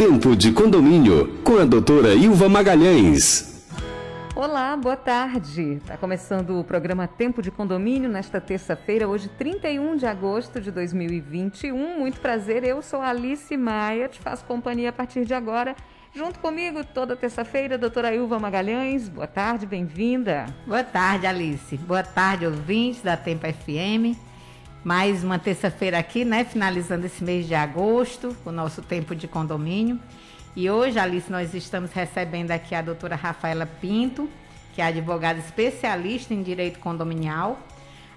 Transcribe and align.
Tempo 0.00 0.34
de 0.34 0.50
condomínio 0.50 1.42
com 1.44 1.58
a 1.58 1.66
doutora 1.66 2.14
Ilva 2.14 2.48
Magalhães. 2.48 3.68
Olá, 4.34 4.74
boa 4.74 4.96
tarde. 4.96 5.74
Está 5.74 5.94
começando 5.98 6.58
o 6.58 6.64
programa 6.64 7.06
Tempo 7.06 7.42
de 7.42 7.50
Condomínio 7.50 8.08
nesta 8.08 8.40
terça-feira, 8.40 9.06
hoje 9.06 9.28
31 9.28 9.96
de 9.96 10.06
agosto 10.06 10.58
de 10.58 10.70
2021. 10.70 11.98
Muito 11.98 12.18
prazer, 12.18 12.64
eu 12.64 12.80
sou 12.80 13.02
Alice 13.02 13.54
Maia, 13.58 14.08
te 14.08 14.18
faço 14.18 14.42
companhia 14.46 14.88
a 14.88 14.92
partir 14.92 15.26
de 15.26 15.34
agora. 15.34 15.76
Junto 16.14 16.38
comigo 16.38 16.82
toda 16.82 17.14
terça-feira, 17.14 17.76
doutora 17.76 18.14
Ilva 18.14 18.38
Magalhães. 18.38 19.06
Boa 19.06 19.26
tarde, 19.26 19.66
bem-vinda. 19.66 20.46
Boa 20.66 20.82
tarde, 20.82 21.26
Alice. 21.26 21.76
Boa 21.76 22.02
tarde, 22.02 22.46
ouvintes 22.46 23.02
da 23.02 23.18
Tempo 23.18 23.46
FM. 23.46 24.29
Mais 24.82 25.22
uma 25.22 25.38
terça-feira 25.38 25.98
aqui, 25.98 26.24
né? 26.24 26.42
Finalizando 26.42 27.04
esse 27.04 27.22
mês 27.22 27.46
de 27.46 27.54
agosto, 27.54 28.34
o 28.46 28.50
nosso 28.50 28.80
tempo 28.80 29.14
de 29.14 29.28
condomínio. 29.28 30.00
E 30.56 30.70
hoje, 30.70 30.98
Alice, 30.98 31.30
nós 31.30 31.52
estamos 31.52 31.92
recebendo 31.92 32.50
aqui 32.50 32.74
a 32.74 32.80
doutora 32.80 33.14
Rafaela 33.14 33.66
Pinto, 33.66 34.26
que 34.74 34.80
é 34.80 34.86
advogada 34.86 35.38
especialista 35.38 36.32
em 36.32 36.42
direito 36.42 36.78
condominial, 36.78 37.60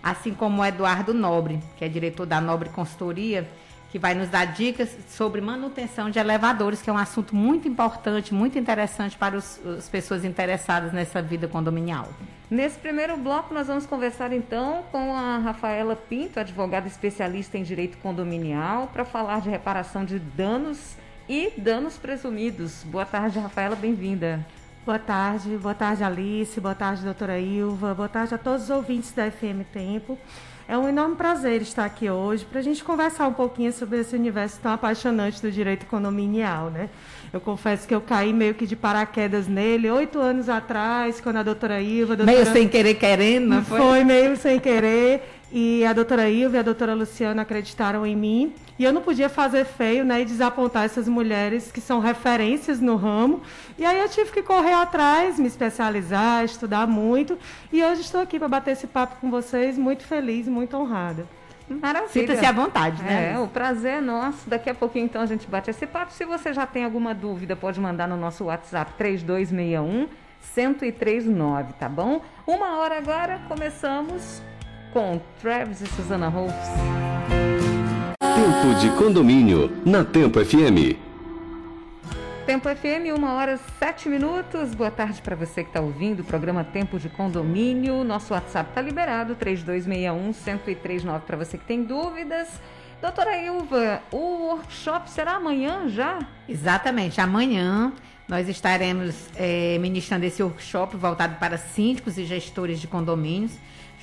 assim 0.02 0.34
como 0.34 0.62
o 0.62 0.66
Eduardo 0.66 1.14
Nobre, 1.14 1.60
que 1.76 1.84
é 1.84 1.90
diretor 1.90 2.26
da 2.26 2.40
Nobre 2.40 2.70
Consultoria, 2.70 3.46
que 3.94 4.00
vai 4.00 4.16
nos 4.16 4.28
dar 4.28 4.46
dicas 4.46 4.98
sobre 5.08 5.40
manutenção 5.40 6.10
de 6.10 6.18
elevadores, 6.18 6.82
que 6.82 6.90
é 6.90 6.94
um 6.94 6.98
assunto 6.98 7.36
muito 7.36 7.68
importante, 7.68 8.34
muito 8.34 8.58
interessante 8.58 9.16
para 9.16 9.38
os, 9.38 9.64
as 9.68 9.88
pessoas 9.88 10.26
interessadas 10.26 10.92
nessa 10.92 11.22
vida 11.22 11.48
condominial. 11.48 12.10
Nesse 12.50 12.80
primeiro 12.80 13.16
bloco, 13.18 13.54
nós 13.54 13.68
vamos 13.68 13.86
conversar 13.86 14.34
então 14.34 14.84
com 14.92 15.14
a 15.14 15.38
Rafaela 15.38 15.96
Pinto, 15.96 16.40
advogada 16.40 16.88
especialista 16.88 17.56
em 17.56 17.62
direito 17.62 18.00
condominial, 18.00 18.88
para 18.88 19.06
falar 19.06 19.42
de 19.42 19.52
reparação 19.52 20.04
de 20.04 20.18
danos 20.18 20.96
e 21.30 21.54
danos 21.56 21.96
presumidos. 21.96 22.84
Boa 22.86 23.06
tarde, 23.06 23.38
Rafaela, 23.38 23.76
bem-vinda. 23.76 24.44
Boa 24.84 24.98
tarde, 24.98 25.56
boa 25.56 25.76
tarde, 25.76 26.04
Alice, 26.04 26.60
boa 26.60 26.74
tarde, 26.74 27.04
doutora 27.04 27.40
Ilva, 27.40 27.94
boa 27.94 28.10
tarde 28.10 28.34
a 28.34 28.40
todos 28.40 28.64
os 28.64 28.70
ouvintes 28.72 29.12
da 29.12 29.30
FM 29.30 29.62
Tempo. 29.72 30.18
É 30.68 30.78
um 30.78 30.88
enorme 30.88 31.16
prazer 31.16 31.62
estar 31.62 31.84
aqui 31.84 32.10
hoje 32.10 32.46
para 32.46 32.60
a 32.60 32.64
gente 32.64 32.84
conversar 32.84 33.28
um 33.28 33.34
pouquinho 33.34 33.74
sobre 33.74 34.00
esse 34.00 34.16
universo 34.16 34.60
tão 34.62 34.72
apaixonante 34.72 35.42
do 35.42 35.52
direito 35.52 35.86
condominial, 35.86 36.70
né? 36.70 36.90
Eu 37.34 37.42
confesso 37.42 37.86
que 37.86 37.94
eu 37.94 38.00
caí 38.00 38.32
meio 38.32 38.54
que 38.54 38.66
de 38.66 38.76
paraquedas 38.76 39.46
nele 39.46 39.92
oito 39.92 40.20
anos 40.20 40.48
atrás, 40.48 41.20
quando 41.20 41.38
a 41.38 41.44
doutora 41.44 41.82
Ilva... 41.82 42.14
A 42.14 42.16
doutora... 42.16 42.38
Meio 42.38 42.54
sem 42.54 42.68
querer 42.70 42.94
querendo, 42.94 43.48
não 43.48 43.66
foi? 43.66 43.78
Foi 43.78 44.04
meio 44.06 44.38
sem 44.38 44.60
querer. 44.60 45.22
E 45.52 45.86
a 45.86 45.92
doutora 45.92 46.30
Ilva 46.30 46.56
e 46.56 46.60
a 46.60 46.64
doutora 46.64 46.94
Luciana 46.94 47.42
acreditaram 47.42 48.06
em 48.06 48.16
mim. 48.16 48.54
E 48.78 48.84
eu 48.84 48.92
não 48.92 49.02
podia 49.02 49.30
fazer 49.30 49.66
feio 49.66 50.04
né, 50.04 50.22
e 50.22 50.26
desapontar 50.26 50.84
essas 50.86 51.08
mulheres 51.08 51.72
que 51.72 51.80
são 51.80 52.00
referências 52.00 52.80
no 52.80 52.96
ramo. 52.96 53.42
E 53.78 53.86
aí 53.86 54.00
eu 54.00 54.10
tive 54.10 54.32
que 54.32 54.42
correr 54.42 54.74
atrás, 54.74 55.38
me 55.38 55.48
especializar, 55.48 56.44
estudar 56.44 56.88
muito. 56.88 57.38
E 57.72 57.84
hoje 57.84 58.02
estou 58.02 58.22
aqui 58.22 58.40
para 58.40 58.48
bater 58.48 58.72
esse 58.72 58.88
papo 58.88 59.18
com 59.22 59.30
vocês, 59.30 59.78
muito 59.78 60.04
feliz, 60.04 60.48
muito 60.48 60.76
honrada. 60.76 61.28
Maravilha. 61.70 62.10
Sinta-se 62.10 62.46
à 62.46 62.52
vontade, 62.52 63.02
né? 63.04 63.34
É, 63.34 63.40
o 63.40 63.48
prazer 63.48 63.98
é 63.98 64.02
nosso. 64.02 64.50
Daqui 64.50 64.70
a 64.70 64.76
pouquinho, 64.76 65.06
então, 65.06 65.22
a 65.22 65.26
gente 65.26 65.48
bate 65.48 65.70
esse 65.70 65.88
papo. 65.88 66.12
Se 66.12 66.26
você 66.26 66.54
já 66.54 66.66
tem 66.66 66.84
alguma 66.84 67.14
dúvida, 67.14 67.56
pode 67.56 67.80
mandar 67.80 68.08
no 68.08 68.18
nosso 68.18 68.46
WhatsApp 68.46 68.94
3261 68.98 70.08
1039, 70.56 71.74
tá 71.74 71.88
bom? 71.88 72.22
Uma 72.46 72.78
hora 72.80 72.98
agora, 72.98 73.40
começamos 73.48 74.42
com 74.92 75.20
Travis 75.42 75.82
e 75.82 75.88
Susana 75.88 76.28
Rolfs. 76.28 77.13
Tempo 78.36 78.80
de 78.80 78.90
condomínio 78.98 79.72
na 79.86 80.04
Tempo 80.04 80.44
FM. 80.44 80.98
Tempo 82.46 82.68
FM, 82.68 83.16
uma 83.16 83.34
hora 83.34 83.60
sete 83.78 84.10
minutos. 84.10 84.74
Boa 84.74 84.90
tarde 84.90 85.22
para 85.22 85.36
você 85.36 85.64
que 85.64 85.70
está 85.70 85.80
ouvindo 85.80 86.22
o 86.22 86.24
programa 86.24 86.64
Tempo 86.64 86.98
de 86.98 87.10
Condomínio. 87.10 88.04
Nosso 88.04 88.34
WhatsApp 88.34 88.70
está 88.70 88.82
liberado, 88.82 89.36
3261-1039 89.36 91.22
para 91.22 91.38
você 91.38 91.58
que 91.58 91.66
tem 91.66 91.84
dúvidas. 91.84 92.48
Doutora 93.00 93.38
Ilva, 93.38 94.02
o 94.12 94.48
workshop 94.48 95.12
será 95.12 95.34
amanhã 95.34 95.88
já? 95.88 96.20
Exatamente, 96.50 97.22
amanhã 97.22 97.94
nós 98.28 98.50
estaremos 98.50 99.30
é, 99.36 99.78
ministrando 99.80 100.26
esse 100.26 100.42
workshop 100.42 100.98
voltado 100.98 101.36
para 101.36 101.58
síndicos 101.58 102.18
e 102.18 102.26
gestores 102.26 102.80
de 102.80 102.88
condomínios 102.88 103.52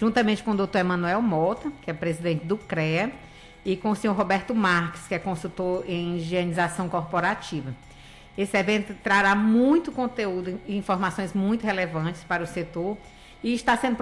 juntamente 0.00 0.42
com 0.42 0.52
o 0.52 0.56
doutor 0.56 0.78
Emanuel 0.78 1.20
Mota, 1.20 1.70
que 1.82 1.90
é 1.90 1.92
presidente 1.92 2.46
do 2.46 2.56
CREA, 2.56 3.12
e 3.70 3.76
com 3.76 3.90
o 3.90 3.96
senhor 3.96 4.14
Roberto 4.14 4.52
Marques, 4.52 5.06
que 5.06 5.14
é 5.14 5.18
consultor 5.18 5.84
em 5.86 6.16
higienização 6.16 6.88
corporativa. 6.88 7.72
Esse 8.36 8.56
evento 8.56 8.94
trará 9.00 9.36
muito 9.36 9.92
conteúdo 9.92 10.58
e 10.66 10.76
informações 10.76 11.32
muito 11.34 11.64
relevantes 11.64 12.24
para 12.24 12.42
o 12.42 12.46
setor 12.46 12.98
e 13.44 13.54
está 13.54 13.76
sendo 13.76 13.96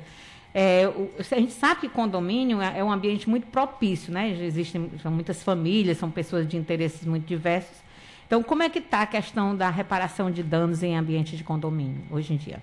É, 0.54 0.84
a 1.18 1.40
gente 1.40 1.52
sabe 1.52 1.82
que 1.82 1.88
condomínio 1.88 2.60
é, 2.60 2.78
é 2.78 2.84
um 2.84 2.92
ambiente 2.92 3.28
muito 3.28 3.46
propício, 3.46 4.12
né? 4.12 4.30
Existem 4.30 4.90
são 5.02 5.10
muitas 5.10 5.42
famílias, 5.42 5.98
são 5.98 6.10
pessoas 6.10 6.46
de 6.46 6.56
interesses 6.56 7.04
muito 7.06 7.26
diversos. 7.26 7.82
Então, 8.26 8.42
como 8.42 8.62
é 8.62 8.68
que 8.68 8.78
está 8.78 9.02
a 9.02 9.06
questão 9.06 9.56
da 9.56 9.70
reparação 9.70 10.30
de 10.30 10.42
danos 10.42 10.82
em 10.82 10.96
ambiente 10.96 11.36
de 11.36 11.44
condomínio 11.44 12.02
hoje 12.10 12.34
em 12.34 12.36
dia? 12.36 12.62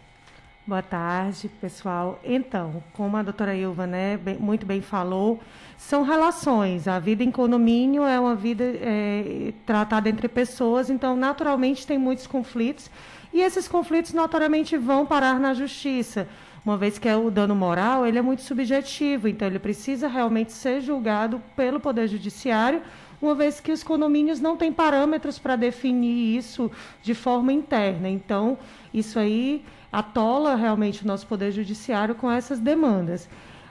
Boa 0.69 0.83
tarde, 0.83 1.49
pessoal. 1.59 2.19
Então, 2.23 2.83
como 2.94 3.17
a 3.17 3.23
doutora 3.23 3.55
Ilva 3.55 3.88
né, 3.88 4.17
bem, 4.17 4.38
muito 4.38 4.67
bem 4.67 4.81
falou, 4.81 5.39
são 5.75 6.03
relações. 6.03 6.88
A 6.88 6.99
vida 6.99 7.23
em 7.23 7.31
condomínio 7.31 8.03
é 8.03 8.19
uma 8.19 8.35
vida 8.35 8.64
é, 8.64 9.52
tratada 9.66 10.08
entre 10.08 10.28
pessoas, 10.28 10.91
então, 10.91 11.16
naturalmente, 11.16 11.87
tem 11.87 11.97
muitos 11.97 12.28
conflitos. 12.28 12.90
E 13.34 13.41
esses 13.41 13.67
conflitos, 13.67 14.14
notoriamente, 14.14 14.78
vão 14.78 15.08
parar 15.08 15.40
na 15.40 15.55
justiça. 15.55 16.28
Uma 16.66 16.78
vez 16.78 17.00
que 17.00 17.08
é 17.08 17.16
o 17.16 17.32
dano 17.32 17.56
moral, 17.56 18.06
ele 18.06 18.17
é 18.17 18.22
muito 18.22 18.41
subjetivo, 18.41 19.28
então 19.28 19.47
ele 19.47 19.59
precisa 19.59 20.08
realmente 20.08 20.52
ser 20.52 20.82
julgado 20.82 21.41
pelo 21.56 21.79
Poder 21.79 22.08
Judiciário 22.08 22.82
uma 23.22 23.35
vez 23.35 23.59
que 23.59 23.72
os 23.72 23.84
condomínios 23.84 24.40
não 24.40 24.56
têm 24.56 24.72
parâmetros 24.72 25.38
para 25.38 25.56
definir 25.56 26.38
isso 26.38 26.72
de 27.02 27.14
forma 27.14 27.52
interna. 27.52 28.08
Então, 28.08 28.58
isso 28.94 29.20
aí 29.20 29.64
atola 29.91 30.56
realmente 30.56 31.03
o 31.03 31.08
nosso 31.08 31.28
Poder 31.28 31.52
Judiciário 31.52 32.16
com 32.16 32.32
essas 32.32 32.59
demandas. 32.59 33.28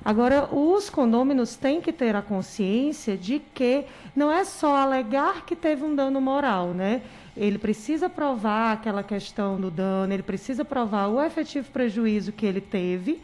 Agora, 0.09 0.49
os 0.51 0.89
condôminos 0.89 1.55
têm 1.55 1.83
que 1.83 1.93
ter 1.93 2.17
a 2.17 2.23
consciência 2.23 3.15
de 3.15 3.43
que 3.53 3.85
não 4.17 4.33
é 4.33 4.43
só 4.43 4.75
alegar 4.75 5.45
que 5.45 5.55
teve 5.55 5.85
um 5.85 5.95
dano 5.95 6.19
moral, 6.19 6.69
né? 6.69 7.03
Ele 7.37 7.59
precisa 7.59 8.09
provar 8.09 8.73
aquela 8.73 9.03
questão 9.03 9.61
do 9.61 9.71
dano, 9.71 10.11
ele 10.15 10.23
precisa 10.23 10.65
provar 10.65 11.09
o 11.09 11.23
efetivo 11.23 11.71
prejuízo 11.71 12.33
que 12.33 12.47
ele 12.47 12.63
teve 12.63 13.21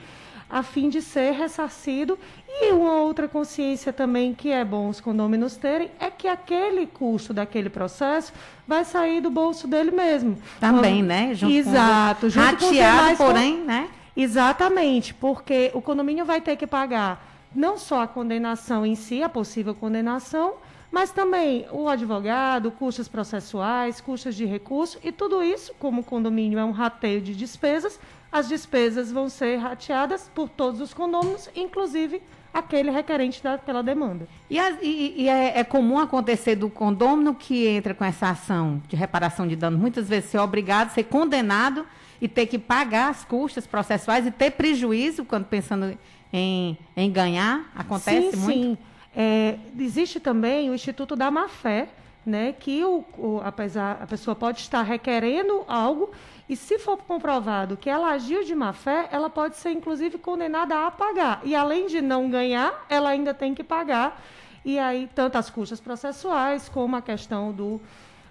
a 0.50 0.62
fim 0.62 0.90
de 0.90 1.00
ser 1.00 1.32
ressarcido. 1.32 2.18
E 2.46 2.70
uma 2.72 3.00
outra 3.00 3.26
consciência 3.28 3.90
também 3.90 4.34
que 4.34 4.50
é 4.50 4.62
bom 4.62 4.90
os 4.90 5.00
condôminos 5.00 5.56
terem 5.56 5.90
é 5.98 6.10
que 6.10 6.28
aquele 6.28 6.86
custo 6.86 7.32
daquele 7.32 7.70
processo 7.70 8.30
vai 8.68 8.84
sair 8.84 9.22
do 9.22 9.30
bolso 9.30 9.66
dele 9.66 9.90
mesmo. 9.90 10.36
Também, 10.60 11.02
né? 11.02 11.34
Junto 11.34 11.54
Exato. 11.54 12.28
Junto 12.28 12.44
rateado, 12.44 13.16
porém, 13.16 13.60
com... 13.60 13.64
né? 13.64 13.88
Exatamente, 14.16 15.12
porque 15.12 15.70
o 15.74 15.82
condomínio 15.82 16.24
vai 16.24 16.40
ter 16.40 16.56
que 16.56 16.66
pagar 16.66 17.34
não 17.54 17.78
só 17.78 18.02
a 18.02 18.08
condenação 18.08 18.84
em 18.84 18.94
si, 18.94 19.22
a 19.22 19.28
possível 19.28 19.74
condenação, 19.74 20.54
mas 20.90 21.10
também 21.10 21.66
o 21.72 21.88
advogado, 21.88 22.70
custos 22.70 23.08
processuais, 23.08 24.00
custos 24.00 24.34
de 24.34 24.44
recurso, 24.44 24.98
e 25.02 25.10
tudo 25.10 25.42
isso, 25.42 25.74
como 25.78 26.00
o 26.00 26.04
condomínio 26.04 26.58
é 26.58 26.64
um 26.64 26.70
rateio 26.70 27.20
de 27.20 27.34
despesas, 27.34 27.98
as 28.30 28.48
despesas 28.48 29.10
vão 29.10 29.28
ser 29.28 29.56
rateadas 29.56 30.30
por 30.34 30.48
todos 30.48 30.80
os 30.80 30.94
condôminos, 30.94 31.48
inclusive 31.54 32.22
aquele 32.52 32.90
requerente 32.90 33.42
daquela 33.42 33.82
demanda. 33.82 34.28
E, 34.48 34.58
e, 34.82 35.22
e 35.22 35.28
é, 35.28 35.58
é, 35.58 35.64
comum 35.64 35.98
acontecer 35.98 36.54
do 36.54 36.70
condômino 36.70 37.34
que 37.34 37.66
entra 37.66 37.92
com 37.94 38.04
essa 38.04 38.30
ação 38.30 38.80
de 38.88 38.94
reparação 38.94 39.46
de 39.46 39.56
danos, 39.56 39.80
muitas 39.80 40.08
vezes 40.08 40.30
ser 40.30 40.38
obrigado, 40.38 40.90
ser 40.90 41.04
condenado 41.04 41.84
e 42.20 42.28
ter 42.28 42.46
que 42.46 42.58
pagar 42.58 43.10
as 43.10 43.24
custas 43.24 43.66
processuais 43.66 44.26
e 44.26 44.30
ter 44.30 44.52
prejuízo 44.52 45.24
quando 45.24 45.44
pensando 45.46 45.98
em, 46.32 46.78
em 46.96 47.10
ganhar? 47.10 47.70
Acontece 47.74 48.30
sim, 48.30 48.36
muito? 48.36 48.52
Sim, 48.52 48.78
é, 49.16 49.58
existe 49.78 50.18
também 50.18 50.70
o 50.70 50.74
Instituto 50.74 51.14
da 51.14 51.30
Má-Fé, 51.30 51.88
né, 52.26 52.54
que 52.58 52.82
o, 52.84 53.04
o, 53.18 53.40
apesar, 53.44 53.98
a 54.00 54.06
pessoa 54.06 54.34
pode 54.34 54.60
estar 54.60 54.82
requerendo 54.82 55.62
algo 55.68 56.10
e 56.48 56.56
se 56.56 56.78
for 56.78 56.98
comprovado 56.98 57.76
que 57.76 57.88
ela 57.88 58.10
agiu 58.10 58.44
de 58.44 58.54
má 58.54 58.72
fé, 58.72 59.08
ela 59.10 59.30
pode 59.30 59.56
ser 59.56 59.70
inclusive 59.70 60.18
condenada 60.18 60.86
a 60.86 60.90
pagar. 60.90 61.40
E 61.42 61.54
além 61.54 61.86
de 61.86 62.02
não 62.02 62.28
ganhar, 62.28 62.84
ela 62.88 63.10
ainda 63.10 63.32
tem 63.32 63.54
que 63.54 63.64
pagar. 63.64 64.22
E 64.64 64.78
aí, 64.78 65.08
tanto 65.14 65.36
as 65.36 65.48
custas 65.48 65.80
processuais, 65.80 66.68
como 66.68 66.96
a 66.96 67.02
questão 67.02 67.50
do, 67.50 67.80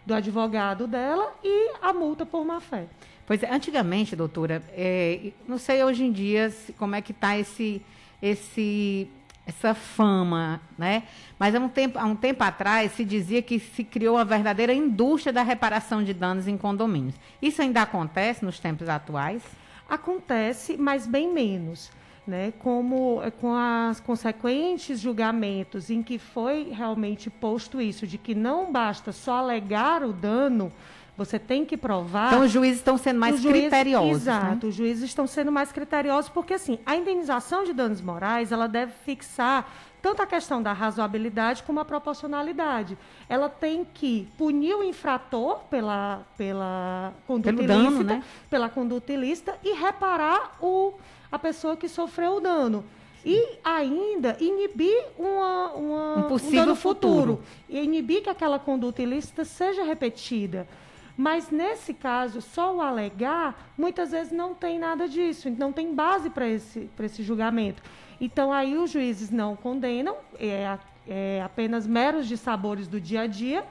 do 0.06 0.13
advogado 0.13 0.86
dela 0.88 1.33
e 1.44 1.74
a 1.81 1.91
multa 1.91 2.25
por 2.25 2.45
má 2.45 2.59
fé. 2.59 2.88
Pois 3.25 3.41
é, 3.41 3.49
antigamente, 3.49 4.15
doutora, 4.15 4.61
é, 4.71 5.31
não 5.47 5.57
sei 5.57 5.83
hoje 5.83 6.03
em 6.03 6.11
dia 6.11 6.53
como 6.77 6.95
é 6.95 7.01
que 7.01 7.11
está 7.11 7.37
esse, 7.37 7.81
esse 8.21 9.09
essa 9.45 9.73
fama, 9.73 10.61
né? 10.77 11.03
Mas 11.37 11.53
há 11.53 11.59
um, 11.59 11.67
tempo, 11.67 11.99
há 11.99 12.05
um 12.05 12.15
tempo 12.15 12.43
atrás 12.43 12.93
se 12.93 13.03
dizia 13.03 13.41
que 13.41 13.59
se 13.59 13.83
criou 13.83 14.15
uma 14.15 14.25
verdadeira 14.25 14.73
indústria 14.73 15.33
da 15.33 15.43
reparação 15.43 16.03
de 16.03 16.13
danos 16.13 16.47
em 16.47 16.57
condomínios. 16.57 17.15
Isso 17.41 17.61
ainda 17.61 17.81
acontece 17.81 18.43
nos 18.45 18.59
tempos 18.59 18.87
atuais? 18.87 19.43
Acontece, 19.89 20.77
mas 20.77 21.05
bem 21.05 21.31
menos. 21.31 21.91
Né, 22.25 22.53
como 22.59 23.21
é, 23.21 23.29
com 23.29 23.53
as 23.53 23.99
consequentes 23.99 24.97
julgamentos 24.97 25.89
em 25.89 26.01
que 26.01 26.17
foi 26.17 26.71
realmente 26.71 27.29
posto 27.29 27.81
isso, 27.81 28.07
de 28.07 28.17
que 28.17 28.33
não 28.33 28.71
basta 28.71 29.11
só 29.11 29.39
alegar 29.39 30.03
o 30.03 30.13
dano, 30.13 30.71
você 31.18 31.38
tem 31.38 31.63
que 31.63 31.77
provar. 31.77 32.27
Então, 32.27 32.44
os 32.44 32.51
juízes 32.51 32.80
estão 32.80 32.98
sendo 32.98 33.19
mais 33.19 33.39
juízes, 33.39 33.62
criteriosos. 33.62 34.25
Né? 34.25 34.33
Exato, 34.33 34.65
né? 34.65 34.69
os 34.69 34.75
juízes 34.75 35.04
estão 35.04 35.27
sendo 35.27 35.51
mais 35.51 35.71
criteriosos, 35.71 36.30
porque, 36.30 36.56
assim, 36.56 36.80
a 36.86 36.95
indenização 36.95 37.63
de 37.63 37.74
danos 37.74 38.01
morais, 38.01 38.51
ela 38.51 38.68
deve 38.68 38.94
fixar 39.06 39.71
tanto 40.01 40.21
a 40.21 40.25
questão 40.25 40.62
da 40.62 40.74
razoabilidade 40.74 41.63
como 41.63 41.80
a 41.80 41.86
proporcionalidade. 41.86 42.98
Ela 43.30 43.48
tem 43.48 43.86
que 43.86 44.27
punir 44.38 44.75
o 44.75 44.83
infrator 44.83 45.60
pela, 45.69 46.24
pela 46.38 47.13
conduta 47.25 47.54
Pelo 47.54 47.63
ilícita, 47.63 47.89
dano, 47.89 48.04
né? 48.04 48.24
pela 48.50 48.68
conduta 48.68 49.13
ilícita 49.13 49.57
e 49.63 49.74
reparar 49.74 50.57
o, 50.60 50.94
a 51.31 51.39
pessoa 51.39 51.77
que 51.77 51.88
sofreu 51.88 52.38
o 52.38 52.39
dano. 52.42 52.83
E 53.25 53.60
ainda 53.63 54.36
inibir 54.42 55.06
uma, 55.18 55.71
uma, 55.71 56.18
um 56.18 56.24
possível 56.24 56.63
um 56.63 56.65
dano 56.65 56.75
futuro. 56.75 57.38
futuro. 57.38 57.44
E 57.69 57.80
inibir 57.80 58.24
que 58.24 58.30
aquela 58.30 58.60
conduta 58.60 59.01
ilícita 59.01 59.45
seja 59.45 59.86
repetida. 59.86 60.68
Mas 61.15 61.51
nesse 61.51 61.94
caso, 61.94 62.42
só 62.42 62.75
o 62.75 62.81
alegar, 62.81 63.71
muitas 63.77 64.12
vezes 64.12 64.31
não 64.31 64.56
tem 64.56 64.80
nada 64.80 65.07
disso, 65.07 65.50
não 65.50 65.71
tem 65.71 65.94
base 65.94 66.30
para 66.30 66.48
esse, 66.48 66.89
esse 67.00 67.21
julgamento. 67.21 67.83
Então 68.19 68.51
aí 68.51 68.75
os 68.77 68.89
juízes 68.89 69.30
não 69.30 69.56
condenam, 69.56 70.15
é, 70.39 70.77
é 71.07 71.42
apenas 71.44 71.86
meros 71.86 72.27
dissabores 72.27 72.88
do 72.88 73.00
dia 73.00 73.21
a 73.21 73.27
dia. 73.27 73.63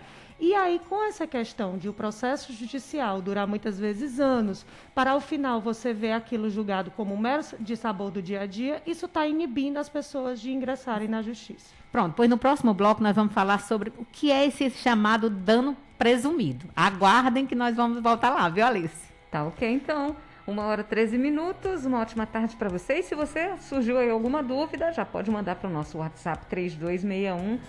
E 0.43 0.57
aí, 0.57 0.81
com 0.89 1.05
essa 1.05 1.25
questão 1.25 1.79
de 1.79 1.89
o 1.89 1.93
processo 1.93 2.53
judicial 2.53 3.23
durar 3.23 3.47
muitas 3.47 3.79
vezes 3.79 4.19
anos, 4.19 4.67
para 4.93 5.13
ao 5.13 5.21
final 5.21 5.61
você 5.61 5.95
ver 5.95 6.11
aquilo 6.11 6.51
julgado 6.51 6.91
como 6.91 7.15
um 7.15 7.17
mero 7.17 7.45
dissabor 7.61 8.11
do 8.11 8.21
dia 8.21 8.41
a 8.41 8.47
dia, 8.47 8.83
isso 8.85 9.07
está 9.07 9.25
inibindo 9.25 9.77
as 9.77 9.89
pessoas 9.89 10.41
de 10.41 10.51
ingressarem 10.51 11.07
na 11.07 11.23
justiça. 11.23 11.73
Pronto, 11.93 12.15
pois 12.17 12.29
no 12.29 12.37
próximo 12.37 12.75
bloco 12.75 13.01
nós 13.01 13.15
vamos 13.15 13.33
falar 13.33 13.61
sobre 13.61 13.93
o 13.97 14.05
que 14.05 14.33
é 14.33 14.45
esse 14.45 14.69
chamado 14.71 15.31
dano 15.31 15.77
presumido. 15.97 16.67
Aguardem 16.75 17.47
que 17.47 17.55
nós 17.55 17.77
vamos 17.77 18.03
voltar 18.03 18.31
lá, 18.31 18.49
viu, 18.49 18.67
Alice? 18.67 19.13
Tá 19.31 19.45
ok, 19.45 19.73
então. 19.73 20.17
Uma 20.45 20.65
hora 20.67 20.83
13 20.83 21.17
minutos, 21.19 21.85
uma 21.85 22.01
ótima 22.01 22.27
tarde 22.27 22.57
para 22.57 22.69
vocês. 22.69 23.05
Se 23.05 23.15
você 23.15 23.53
surgiu 23.61 23.97
aí 23.97 24.11
alguma 24.11 24.43
dúvida, 24.43 24.93
já 24.93 25.05
pode 25.05 25.31
mandar 25.31 25.55
para 25.55 25.71
o 25.71 25.73
nosso 25.73 25.99
WhatsApp 25.99 26.47
3261 26.47 27.61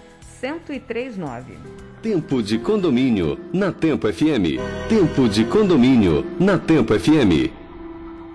1039. 0.41 1.57
Tempo 2.01 2.41
de 2.41 2.57
condomínio 2.57 3.39
na 3.53 3.71
Tempo 3.71 4.11
FM. 4.11 4.57
Tempo 4.89 5.29
de 5.29 5.45
condomínio 5.45 6.25
na 6.39 6.57
Tempo 6.57 6.97
FM. 6.99 7.62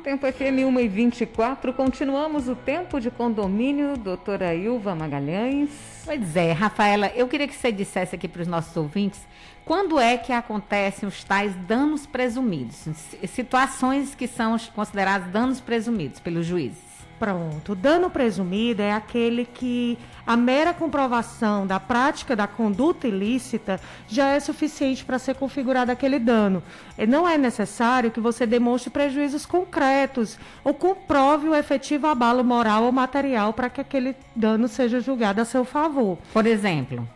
Tempo 0.09 0.27
FM 0.27 0.65
1 0.65 0.81
e 0.81 0.89
24, 0.89 1.71
continuamos 1.75 2.49
o 2.49 2.57
tempo 2.57 2.99
de 2.99 3.11
condomínio, 3.11 3.95
doutora 3.95 4.55
Ilva 4.55 4.95
Magalhães. 4.95 5.69
Pois 6.03 6.35
é, 6.35 6.51
Rafaela, 6.51 7.13
eu 7.15 7.29
queria 7.29 7.47
que 7.47 7.55
você 7.55 7.71
dissesse 7.71 8.15
aqui 8.15 8.27
para 8.27 8.41
os 8.41 8.49
nossos 8.49 8.75
ouvintes 8.75 9.21
quando 9.67 10.01
é 10.01 10.17
que 10.17 10.33
acontecem 10.33 11.07
os 11.07 11.23
tais 11.23 11.55
danos 11.55 12.07
presumidos? 12.07 12.89
Situações 13.27 14.15
que 14.15 14.27
são 14.27 14.57
consideradas 14.75 15.31
danos 15.31 15.61
presumidos 15.61 16.21
pelos 16.21 16.47
juízes. 16.47 16.88
Pronto. 17.19 17.73
O 17.73 17.75
dano 17.75 18.09
presumido 18.09 18.81
é 18.81 18.93
aquele 18.93 19.45
que 19.45 19.99
a 20.27 20.37
mera 20.37 20.73
comprovação 20.73 21.67
da 21.67 21.81
prática 21.81 22.37
da 22.37 22.47
conduta 22.47 23.09
ilícita 23.09 23.81
já 24.07 24.29
é 24.29 24.41
suficiente 24.41 25.05
para 25.05 25.19
ser 25.19 25.35
configurado 25.35 25.91
aquele 25.91 26.19
dano. 26.19 26.63
Não 27.09 27.29
é 27.29 27.37
necessário 27.37 28.11
que 28.11 28.21
você 28.21 28.47
demonstre 28.47 28.91
prejuízos 28.91 29.45
concretos 29.45 30.39
ou 30.63 30.73
comprove 30.75 31.49
o 31.49 31.55
efetivo 31.55 32.07
abalo 32.07 32.45
moral 32.45 32.85
ou 32.85 32.93
material 32.93 33.53
para 33.53 33.69
que 33.69 33.81
aquele 33.81 34.15
dano 34.37 34.69
seja 34.69 35.01
julgado 35.01 35.41
a 35.41 35.45
seu 35.45 35.65
favor. 35.65 36.19
Por 36.33 36.47
exemplo? 36.47 37.09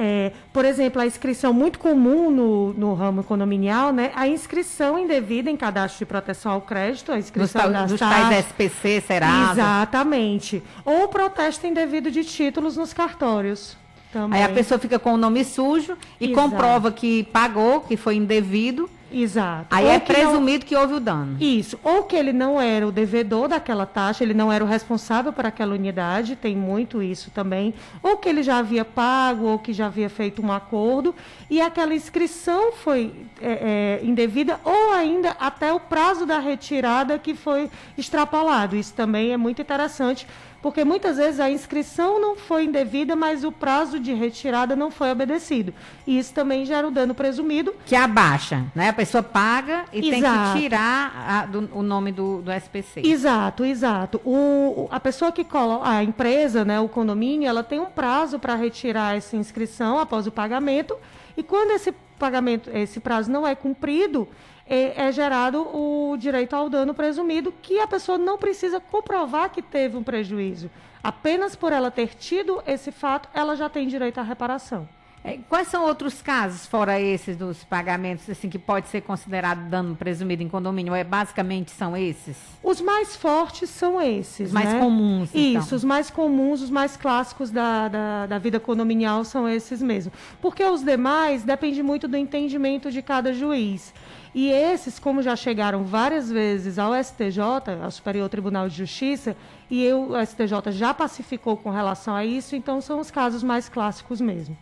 É, 0.00 0.30
por 0.52 0.64
exemplo, 0.64 1.02
a 1.02 1.06
inscrição 1.06 1.52
muito 1.52 1.80
comum 1.80 2.30
no, 2.30 2.72
no 2.72 2.94
ramo 2.94 3.24
condominial, 3.24 3.92
né? 3.92 4.12
A 4.14 4.28
inscrição 4.28 4.96
indevida 4.96 5.50
em 5.50 5.56
cadastro 5.56 5.98
de 5.98 6.06
proteção 6.06 6.52
ao 6.52 6.60
crédito, 6.60 7.10
a 7.10 7.18
inscrição 7.18 7.72
dos, 7.72 7.90
dos 7.90 7.98
tais 7.98 8.46
SPC, 8.46 9.00
será? 9.00 9.50
Exatamente. 9.50 10.62
Ou 10.84 11.08
protesto 11.08 11.66
indevido 11.66 12.12
de 12.12 12.22
títulos 12.22 12.76
nos 12.76 12.92
cartórios. 12.92 13.76
Também. 14.12 14.38
Aí 14.38 14.44
a 14.44 14.54
pessoa 14.54 14.78
fica 14.78 15.00
com 15.00 15.14
o 15.14 15.16
nome 15.16 15.44
sujo 15.44 15.98
e 16.20 16.26
Exato. 16.26 16.40
comprova 16.40 16.92
que 16.92 17.24
pagou, 17.24 17.80
que 17.80 17.96
foi 17.96 18.14
indevido. 18.14 18.88
Exato. 19.10 19.66
Aí 19.70 19.86
ou 19.86 19.90
é 19.90 20.00
que 20.00 20.12
presumido 20.12 20.64
não... 20.64 20.68
que 20.68 20.76
houve 20.76 20.94
o 20.94 21.00
dano. 21.00 21.36
Isso. 21.40 21.78
Ou 21.82 22.04
que 22.04 22.16
ele 22.16 22.32
não 22.32 22.60
era 22.60 22.86
o 22.86 22.92
devedor 22.92 23.48
daquela 23.48 23.86
taxa, 23.86 24.22
ele 24.22 24.34
não 24.34 24.52
era 24.52 24.62
o 24.62 24.66
responsável 24.66 25.32
por 25.32 25.46
aquela 25.46 25.74
unidade, 25.74 26.36
tem 26.36 26.56
muito 26.56 27.02
isso 27.02 27.30
também. 27.30 27.74
Ou 28.02 28.16
que 28.16 28.28
ele 28.28 28.42
já 28.42 28.58
havia 28.58 28.84
pago, 28.84 29.46
ou 29.46 29.58
que 29.58 29.72
já 29.72 29.86
havia 29.86 30.10
feito 30.10 30.44
um 30.44 30.52
acordo, 30.52 31.14
e 31.48 31.60
aquela 31.60 31.94
inscrição 31.94 32.72
foi 32.72 33.14
é, 33.40 34.00
é, 34.02 34.06
indevida, 34.06 34.60
ou 34.64 34.92
ainda 34.92 35.30
até 35.40 35.72
o 35.72 35.80
prazo 35.80 36.26
da 36.26 36.38
retirada 36.38 37.18
que 37.18 37.34
foi 37.34 37.70
extrapolado. 37.96 38.76
Isso 38.76 38.92
também 38.94 39.32
é 39.32 39.36
muito 39.36 39.62
interessante 39.62 40.26
porque 40.60 40.84
muitas 40.84 41.16
vezes 41.16 41.38
a 41.38 41.48
inscrição 41.48 42.20
não 42.20 42.36
foi 42.36 42.64
indevida, 42.64 43.14
mas 43.14 43.44
o 43.44 43.52
prazo 43.52 43.98
de 44.00 44.12
retirada 44.12 44.74
não 44.74 44.90
foi 44.90 45.10
obedecido. 45.10 45.72
E 46.06 46.18
isso 46.18 46.34
também 46.34 46.64
gera 46.64 46.86
o 46.86 46.90
dano 46.90 47.14
presumido. 47.14 47.74
Que 47.86 47.94
abaixa, 47.94 48.64
né? 48.74 48.88
A 48.88 48.92
pessoa 48.92 49.22
paga 49.22 49.84
e 49.92 50.10
exato. 50.10 50.52
tem 50.52 50.52
que 50.54 50.60
tirar 50.60 51.26
a, 51.28 51.46
do, 51.46 51.70
o 51.72 51.82
nome 51.82 52.10
do, 52.10 52.42
do 52.42 52.50
SPC. 52.50 53.02
Exato, 53.04 53.64
exato. 53.64 54.20
O, 54.24 54.88
a 54.90 54.98
pessoa 54.98 55.30
que 55.30 55.44
coloca, 55.44 55.88
a 55.88 56.02
empresa, 56.02 56.64
né, 56.64 56.80
o 56.80 56.88
condomínio, 56.88 57.48
ela 57.48 57.62
tem 57.62 57.78
um 57.78 57.86
prazo 57.86 58.38
para 58.38 58.56
retirar 58.56 59.16
essa 59.16 59.36
inscrição 59.36 59.98
após 60.00 60.26
o 60.26 60.32
pagamento. 60.32 60.96
E 61.36 61.42
quando 61.42 61.70
esse 61.70 61.92
pagamento, 62.18 62.68
esse 62.74 62.98
prazo 62.98 63.30
não 63.30 63.46
é 63.46 63.54
cumprido, 63.54 64.26
é, 64.68 65.06
é, 65.06 65.12
gerado 65.12 65.62
o 65.74 66.16
direito 66.18 66.54
ao 66.54 66.68
dano 66.68 66.92
presumido, 66.92 67.52
que 67.62 67.80
a 67.80 67.86
pessoa 67.86 68.18
não 68.18 68.36
precisa 68.36 68.78
comprovar 68.78 69.50
que 69.50 69.62
teve 69.62 69.96
um 69.96 70.02
prejuízo. 70.02 70.70
Apenas 71.02 71.56
por 71.56 71.72
ela 71.72 71.90
ter 71.90 72.14
tido 72.14 72.62
esse 72.66 72.92
fato, 72.92 73.28
ela 73.32 73.56
já 73.56 73.68
tem 73.68 73.88
direito 73.88 74.18
à 74.18 74.22
reparação. 74.22 74.86
É, 75.28 75.38
quais 75.46 75.68
são 75.68 75.84
outros 75.84 76.22
casos, 76.22 76.64
fora 76.64 76.98
esses 76.98 77.36
dos 77.36 77.62
pagamentos, 77.62 78.30
assim, 78.30 78.48
que 78.48 78.58
pode 78.58 78.88
ser 78.88 79.02
considerado 79.02 79.68
dano 79.68 79.94
presumido 79.94 80.42
em 80.42 80.48
condomínio? 80.48 80.94
É, 80.94 81.04
basicamente 81.04 81.70
são 81.70 81.94
esses? 81.94 82.38
Os 82.62 82.80
mais 82.80 83.14
fortes 83.14 83.68
são 83.68 84.00
esses. 84.00 84.46
Os 84.46 84.52
mais 84.54 84.72
né? 84.72 84.80
comuns. 84.80 85.28
Então. 85.34 85.60
Isso, 85.60 85.74
os 85.74 85.84
mais 85.84 86.08
comuns, 86.08 86.62
os 86.62 86.70
mais 86.70 86.96
clássicos 86.96 87.50
da, 87.50 87.88
da, 87.88 88.26
da, 88.26 88.38
vida 88.38 88.58
condominial 88.58 89.22
são 89.22 89.46
esses 89.46 89.82
mesmo. 89.82 90.10
Porque 90.40 90.64
os 90.64 90.82
demais 90.82 91.42
depende 91.42 91.82
muito 91.82 92.08
do 92.08 92.16
entendimento 92.16 92.90
de 92.90 93.02
cada 93.02 93.34
juiz. 93.34 93.92
E 94.34 94.48
esses, 94.50 94.98
como 94.98 95.20
já 95.20 95.36
chegaram 95.36 95.84
várias 95.84 96.30
vezes 96.30 96.78
ao 96.78 96.94
STJ, 96.94 97.40
ao 97.82 97.90
Superior 97.90 98.30
Tribunal 98.30 98.66
de 98.66 98.76
Justiça, 98.76 99.36
e 99.70 99.84
eu, 99.84 100.12
o 100.12 100.26
STJ 100.26 100.72
já 100.72 100.94
pacificou 100.94 101.54
com 101.54 101.68
relação 101.68 102.16
a 102.16 102.24
isso, 102.24 102.56
então 102.56 102.80
são 102.80 102.98
os 102.98 103.10
casos 103.10 103.42
mais 103.42 103.68
clássicos 103.68 104.22
mesmo. 104.22 104.56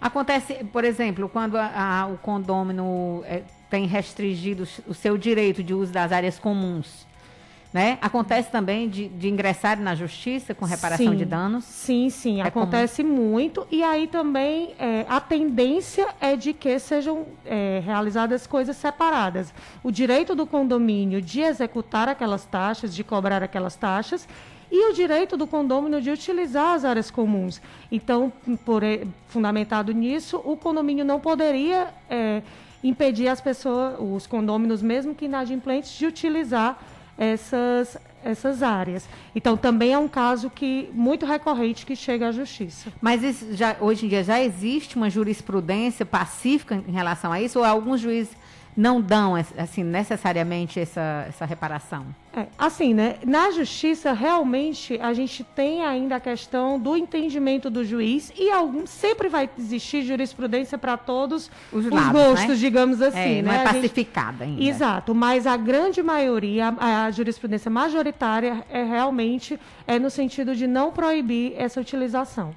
Acontece, 0.00 0.64
por 0.72 0.84
exemplo, 0.84 1.28
quando 1.28 1.56
a, 1.56 2.00
a, 2.00 2.06
o 2.06 2.16
condômino 2.18 3.22
é, 3.26 3.42
tem 3.68 3.86
restringido 3.86 4.66
o 4.88 4.94
seu 4.94 5.18
direito 5.18 5.62
de 5.62 5.74
uso 5.74 5.92
das 5.92 6.10
áreas 6.10 6.38
comuns. 6.38 7.06
Né? 7.72 7.98
Acontece 8.02 8.50
também 8.50 8.88
de, 8.88 9.06
de 9.06 9.28
ingressar 9.28 9.78
na 9.78 9.94
justiça 9.94 10.52
com 10.52 10.64
reparação 10.64 11.12
sim, 11.12 11.16
de 11.16 11.24
danos? 11.24 11.64
Sim, 11.64 12.10
sim, 12.10 12.40
é 12.40 12.44
acontece 12.44 13.04
comum. 13.04 13.30
muito. 13.30 13.64
E 13.70 13.84
aí 13.84 14.08
também 14.08 14.74
é, 14.76 15.06
a 15.08 15.20
tendência 15.20 16.08
é 16.20 16.34
de 16.34 16.52
que 16.52 16.80
sejam 16.80 17.26
é, 17.46 17.80
realizadas 17.84 18.44
coisas 18.44 18.76
separadas. 18.76 19.54
O 19.84 19.92
direito 19.92 20.34
do 20.34 20.48
condomínio 20.48 21.22
de 21.22 21.42
executar 21.42 22.08
aquelas 22.08 22.44
taxas, 22.44 22.92
de 22.92 23.04
cobrar 23.04 23.40
aquelas 23.40 23.76
taxas, 23.76 24.26
e 24.70 24.90
o 24.90 24.94
direito 24.94 25.36
do 25.36 25.46
condômino 25.46 26.00
de 26.00 26.10
utilizar 26.10 26.74
as 26.74 26.84
áreas 26.84 27.10
comuns. 27.10 27.60
Então, 27.90 28.32
por, 28.64 28.82
fundamentado 29.28 29.92
nisso, 29.92 30.40
o 30.44 30.56
condomínio 30.56 31.04
não 31.04 31.18
poderia 31.18 31.88
é, 32.08 32.42
impedir 32.82 33.28
as 33.28 33.40
pessoas, 33.40 33.96
os 33.98 34.26
condôminos, 34.26 34.80
mesmo 34.80 35.14
que 35.14 35.24
inadimplentes, 35.24 35.92
de 35.92 36.06
utilizar 36.06 36.78
essas, 37.18 37.98
essas 38.24 38.62
áreas. 38.62 39.08
Então, 39.34 39.56
também 39.56 39.92
é 39.92 39.98
um 39.98 40.08
caso 40.08 40.48
que 40.48 40.88
muito 40.92 41.26
recorrente 41.26 41.84
que 41.84 41.96
chega 41.96 42.28
à 42.28 42.32
justiça. 42.32 42.92
Mas 43.00 43.20
já, 43.50 43.76
hoje 43.80 44.06
em 44.06 44.08
dia 44.08 44.22
já 44.22 44.40
existe 44.40 44.96
uma 44.96 45.10
jurisprudência 45.10 46.06
pacífica 46.06 46.82
em 46.86 46.92
relação 46.92 47.32
a 47.32 47.40
isso? 47.40 47.58
Ou 47.58 47.64
alguns 47.64 48.00
juízes 48.00 48.34
não 48.76 49.00
dão 49.00 49.34
assim 49.56 49.82
necessariamente 49.82 50.78
essa, 50.78 51.26
essa 51.28 51.44
reparação? 51.44 52.06
É, 52.32 52.46
assim, 52.56 52.94
né? 52.94 53.16
Na 53.26 53.50
justiça, 53.50 54.12
realmente, 54.12 54.98
a 55.02 55.12
gente 55.12 55.42
tem 55.42 55.84
ainda 55.84 56.16
a 56.16 56.20
questão 56.20 56.78
do 56.78 56.96
entendimento 56.96 57.68
do 57.68 57.84
juiz 57.84 58.32
e 58.36 58.50
algum, 58.50 58.86
sempre 58.86 59.28
vai 59.28 59.50
existir 59.58 60.02
jurisprudência 60.02 60.78
para 60.78 60.96
todos 60.96 61.50
os, 61.72 61.86
os 61.86 61.90
lados, 61.90 62.12
gostos, 62.12 62.48
né? 62.48 62.54
digamos 62.54 63.02
assim. 63.02 63.38
É, 63.38 63.42
né? 63.42 63.42
Não 63.42 63.52
é 63.52 63.64
pacificada 63.64 64.44
gente... 64.44 64.60
ainda. 64.60 64.70
Exato, 64.70 65.14
mas 65.14 65.46
a 65.46 65.56
grande 65.56 66.02
maioria, 66.02 66.68
a, 66.78 67.06
a 67.06 67.10
jurisprudência 67.10 67.70
majoritária 67.70 68.64
é 68.70 68.84
realmente 68.84 69.58
é 69.86 69.98
no 69.98 70.08
sentido 70.08 70.54
de 70.54 70.68
não 70.68 70.92
proibir 70.92 71.54
essa 71.56 71.80
utilização. 71.80 72.54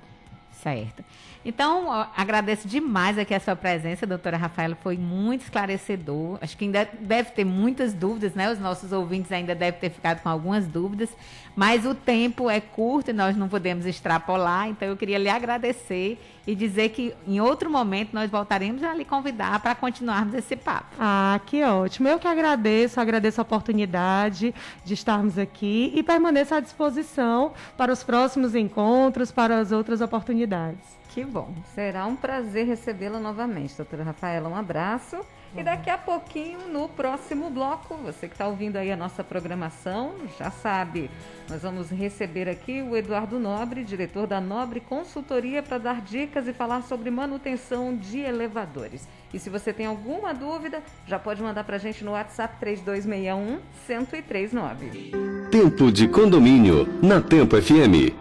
Certo. 0.62 1.03
Então, 1.46 1.92
agradeço 2.16 2.70
demais 2.70 3.18
aqui 3.18 3.34
a 3.34 3.40
sua 3.40 3.56
presença, 3.56 4.08
doutora 4.08 4.38
Rafaela, 4.38 4.78
foi 4.82 4.98
muito 4.98 5.42
esclarecedor. 5.42 6.38
Acho 6.42 6.58
que 6.58 6.64
ainda 6.64 6.88
deve 7.02 7.32
ter 7.32 7.44
muitas 7.44 7.94
dúvidas, 7.94 8.34
né? 8.34 8.50
Os 8.50 8.60
nossos 8.60 8.94
ouvintes 8.94 9.30
ainda 9.30 9.54
devem 9.54 9.78
ter 9.78 9.90
ficado 9.90 10.22
com 10.22 10.30
algumas 10.30 10.66
dúvidas, 10.66 11.10
mas 11.56 11.86
o 11.86 11.94
tempo 11.94 12.50
é 12.50 12.60
curto 12.60 13.10
e 13.10 13.14
nós 13.14 13.36
não 13.36 13.48
podemos 13.48 13.86
extrapolar, 13.86 14.68
então 14.68 14.88
eu 14.88 14.98
queria 14.98 15.18
lhe 15.18 15.30
agradecer 15.30 16.20
e 16.46 16.56
dizer 16.56 16.90
que 16.90 17.16
em 17.26 17.40
outro 17.40 17.70
momento 17.70 18.14
nós 18.14 18.30
voltaremos 18.30 18.84
a 18.84 18.94
lhe 18.94 19.06
convidar 19.06 19.60
para 19.62 19.74
continuarmos 19.76 20.34
esse 20.34 20.56
papo. 20.56 20.96
Ah, 21.00 21.40
que 21.46 21.64
ótimo. 21.64 22.08
Eu 22.08 22.20
que 22.20 22.28
agradeço, 22.28 23.00
agradeço 23.00 23.40
a 23.40 23.44
oportunidade 23.44 24.54
de 24.84 24.94
estarmos 24.94 25.38
aqui 25.38 25.92
e 25.96 26.04
permaneço 26.04 26.54
à 26.54 26.60
disposição 26.60 27.54
para 27.78 27.94
os 27.94 28.04
próximos 28.04 28.56
encontros, 28.56 29.32
para 29.32 29.60
as 29.60 29.72
outras 29.72 30.02
oportunidades. 30.02 31.04
Que 31.14 31.24
bom. 31.24 31.54
Será 31.76 32.06
um 32.08 32.16
prazer 32.16 32.66
recebê-la 32.66 33.20
novamente, 33.20 33.78
doutora 33.78 34.04
Rafaela. 34.04 34.50
Um 34.50 34.56
abraço. 34.56 35.18
E 35.56 35.62
daqui 35.62 35.90
a 35.90 35.98
pouquinho, 35.98 36.68
no 36.68 36.90
próximo 36.90 37.48
bloco, 37.50 37.96
você 37.98 38.28
que 38.28 38.34
está 38.34 38.48
ouvindo 38.48 38.76
aí 38.78 38.92
a 38.92 38.98
nossa 38.98 39.24
programação, 39.24 40.14
já 40.40 40.50
sabe, 40.50 41.12
nós 41.48 41.62
vamos 41.62 41.92
receber 41.92 42.50
aqui 42.50 42.82
o 42.82 42.98
Eduardo 42.98 43.38
Nobre, 43.38 43.84
diretor 43.84 44.26
da 44.26 44.42
Nobre 44.42 44.80
Consultoria, 44.80 45.62
para 45.62 45.78
dar 45.78 46.02
dicas 46.02 46.48
e 46.48 46.54
falar 46.54 46.82
sobre 46.82 47.12
manutenção 47.12 47.96
de 47.96 48.20
elevadores. 48.20 49.08
E 49.32 49.38
se 49.38 49.50
você 49.50 49.72
tem 49.72 49.86
alguma 49.86 50.34
dúvida, 50.34 50.82
já 51.06 51.20
pode 51.20 51.42
mandar 51.44 51.64
para 51.64 51.76
a 51.76 51.80
gente 51.80 52.04
no 52.04 52.12
WhatsApp 52.12 52.56
3261 52.60 53.60
1039. 53.88 55.12
Tempo 55.52 55.92
de 55.92 56.08
condomínio 56.08 56.88
na 57.02 57.22
Tempo 57.22 57.62
FM. 57.62 58.12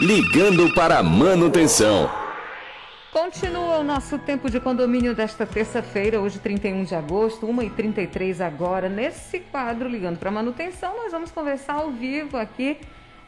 Ligando 0.00 0.74
para 0.74 1.02
manutenção. 1.02 2.23
Continua 3.14 3.78
o 3.78 3.84
nosso 3.84 4.18
tempo 4.18 4.50
de 4.50 4.58
condomínio 4.58 5.14
desta 5.14 5.46
terça-feira, 5.46 6.20
hoje 6.20 6.40
31 6.40 6.82
de 6.82 6.96
agosto, 6.96 7.46
1h33 7.46 8.40
agora. 8.40 8.88
Nesse 8.88 9.38
quadro, 9.38 9.88
Ligando 9.88 10.18
para 10.18 10.30
a 10.30 10.32
Manutenção, 10.32 10.96
nós 10.96 11.12
vamos 11.12 11.30
conversar 11.30 11.74
ao 11.74 11.92
vivo 11.92 12.36
aqui 12.36 12.76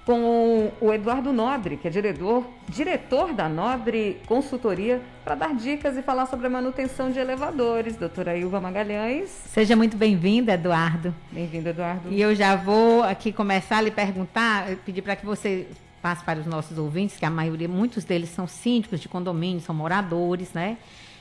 com 0.04 0.72
o 0.80 0.92
Eduardo 0.92 1.32
Nobre, 1.32 1.76
que 1.76 1.86
é 1.86 1.90
diretor, 1.90 2.44
diretor 2.68 3.32
da 3.32 3.48
Nobre 3.48 4.20
Consultoria, 4.26 5.00
para 5.24 5.36
dar 5.36 5.54
dicas 5.54 5.96
e 5.96 6.02
falar 6.02 6.26
sobre 6.26 6.48
a 6.48 6.50
manutenção 6.50 7.12
de 7.12 7.20
elevadores. 7.20 7.96
Doutora 7.96 8.36
Ilva 8.36 8.60
Magalhães. 8.60 9.30
Seja 9.30 9.76
muito 9.76 9.96
bem-vinda, 9.96 10.54
Eduardo. 10.54 11.14
Bem-vindo, 11.30 11.68
Eduardo. 11.68 12.08
E 12.10 12.20
eu 12.20 12.34
já 12.34 12.56
vou 12.56 13.04
aqui 13.04 13.30
começar 13.32 13.78
a 13.78 13.82
lhe 13.82 13.92
perguntar, 13.92 14.66
pedir 14.84 15.02
para 15.02 15.14
que 15.14 15.24
você 15.24 15.68
para 16.14 16.38
os 16.40 16.46
nossos 16.46 16.78
ouvintes, 16.78 17.16
que 17.16 17.24
a 17.24 17.30
maioria, 17.30 17.68
muitos 17.68 18.04
deles 18.04 18.30
são 18.30 18.46
síndicos 18.46 19.00
de 19.00 19.08
condomínio, 19.08 19.60
são 19.60 19.74
moradores, 19.74 20.52
né? 20.52 20.76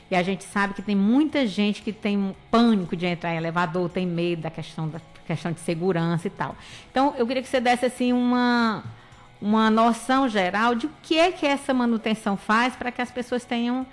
E 0.09 0.15
a 0.15 0.21
gente 0.21 0.43
sabe 0.43 0.73
que 0.73 0.81
tem 0.81 0.95
muita 0.95 1.47
gente 1.47 1.81
que 1.81 1.91
tem 1.91 2.35
pânico 2.51 2.95
de 2.95 3.05
entrar 3.05 3.33
em 3.33 3.37
elevador, 3.37 3.89
tem 3.89 4.05
medo 4.05 4.43
da 4.43 4.51
questão 4.51 4.87
da 4.87 5.01
questão 5.25 5.51
de 5.51 5.59
segurança 5.59 6.27
e 6.27 6.29
tal. 6.29 6.55
Então, 6.91 7.15
eu 7.17 7.25
queria 7.25 7.41
que 7.41 7.49
você 7.49 7.59
desse 7.59 7.85
assim 7.85 8.13
uma 8.13 8.83
uma 9.41 9.69
noção 9.69 10.29
geral 10.29 10.75
de 10.75 10.85
o 10.85 10.91
que 11.03 11.17
é 11.17 11.31
que 11.31 11.45
essa 11.45 11.73
manutenção 11.73 12.37
faz 12.37 12.75
para 12.75 12.91
que 12.91 13.01
as 13.01 13.11
pessoas 13.11 13.43
tenham 13.43 13.85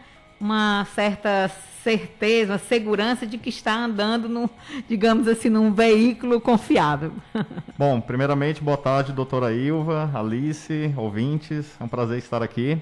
uma 0.43 0.85
certa 0.93 1.49
certeza, 1.85 2.55
uma 2.55 2.59
segurança 2.59 3.25
de 3.25 3.39
que 3.39 3.49
está 3.49 3.77
andando, 3.77 4.29
no, 4.29 4.51
digamos 4.89 5.29
assim, 5.29 5.49
num 5.49 5.73
veículo 5.73 6.41
confiável. 6.41 7.13
Bom, 7.79 8.01
primeiramente, 8.01 8.61
boa 8.61 8.77
tarde, 8.77 9.13
doutora 9.13 9.53
Ilva, 9.53 10.11
Alice, 10.13 10.93
ouvintes, 10.97 11.71
é 11.79 11.85
um 11.85 11.87
prazer 11.87 12.19
estar 12.19 12.43
aqui. 12.43 12.77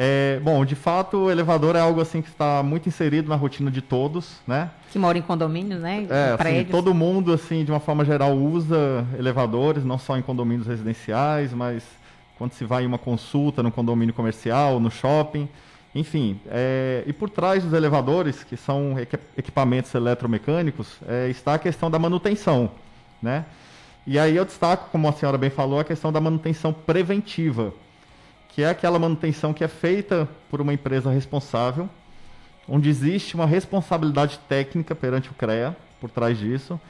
É, 0.00 0.40
bom, 0.44 0.64
de 0.64 0.76
fato, 0.76 1.24
o 1.24 1.30
elevador 1.30 1.74
é 1.74 1.80
algo 1.80 2.00
assim 2.00 2.22
que 2.22 2.28
está 2.28 2.62
muito 2.62 2.88
inserido 2.88 3.28
na 3.28 3.34
rotina 3.34 3.68
de 3.68 3.82
todos, 3.82 4.36
né? 4.46 4.70
Que 4.92 4.98
mora 4.98 5.18
em 5.18 5.22
condomínios, 5.22 5.80
né? 5.80 6.06
É, 6.08 6.36
assim, 6.38 6.64
todo 6.70 6.94
mundo, 6.94 7.32
assim, 7.32 7.64
de 7.64 7.72
uma 7.72 7.80
forma 7.80 8.04
geral, 8.04 8.32
usa 8.36 9.04
elevadores, 9.18 9.84
não 9.84 9.98
só 9.98 10.16
em 10.16 10.22
condomínios 10.22 10.68
residenciais, 10.68 11.52
mas 11.52 11.82
quando 12.38 12.52
se 12.52 12.64
vai 12.64 12.84
em 12.84 12.86
uma 12.86 12.98
consulta 12.98 13.60
no 13.60 13.72
condomínio 13.72 14.14
comercial, 14.14 14.78
no 14.78 14.90
shopping. 14.90 15.48
Enfim, 15.98 16.40
é, 16.46 17.02
e 17.08 17.12
por 17.12 17.28
trás 17.28 17.64
dos 17.64 17.72
elevadores, 17.72 18.44
que 18.44 18.56
são 18.56 18.94
equipamentos 19.36 19.92
eletromecânicos, 19.92 20.96
é, 21.08 21.28
está 21.28 21.54
a 21.54 21.58
questão 21.58 21.90
da 21.90 21.98
manutenção, 21.98 22.70
né? 23.20 23.44
E 24.06 24.16
aí 24.16 24.36
eu 24.36 24.44
destaco, 24.44 24.90
como 24.92 25.08
a 25.08 25.12
senhora 25.12 25.36
bem 25.36 25.50
falou, 25.50 25.80
a 25.80 25.84
questão 25.84 26.12
da 26.12 26.20
manutenção 26.20 26.72
preventiva, 26.72 27.74
que 28.50 28.62
é 28.62 28.68
aquela 28.70 28.96
manutenção 28.96 29.52
que 29.52 29.64
é 29.64 29.66
feita 29.66 30.28
por 30.48 30.60
uma 30.60 30.72
empresa 30.72 31.10
responsável, 31.10 31.90
onde 32.68 32.88
existe 32.88 33.34
uma 33.34 33.44
responsabilidade 33.44 34.38
técnica 34.48 34.94
perante 34.94 35.30
o 35.30 35.34
CREA 35.34 35.76
por 36.00 36.10
trás 36.10 36.38
disso, 36.38 36.80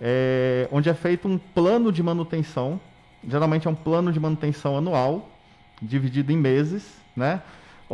é, 0.00 0.68
onde 0.70 0.88
é 0.88 0.94
feito 0.94 1.26
um 1.26 1.36
plano 1.36 1.90
de 1.90 2.00
manutenção, 2.00 2.80
geralmente 3.28 3.66
é 3.66 3.70
um 3.70 3.74
plano 3.74 4.12
de 4.12 4.20
manutenção 4.20 4.78
anual, 4.78 5.28
dividido 5.82 6.30
em 6.30 6.36
meses, 6.36 6.84
né? 7.16 7.42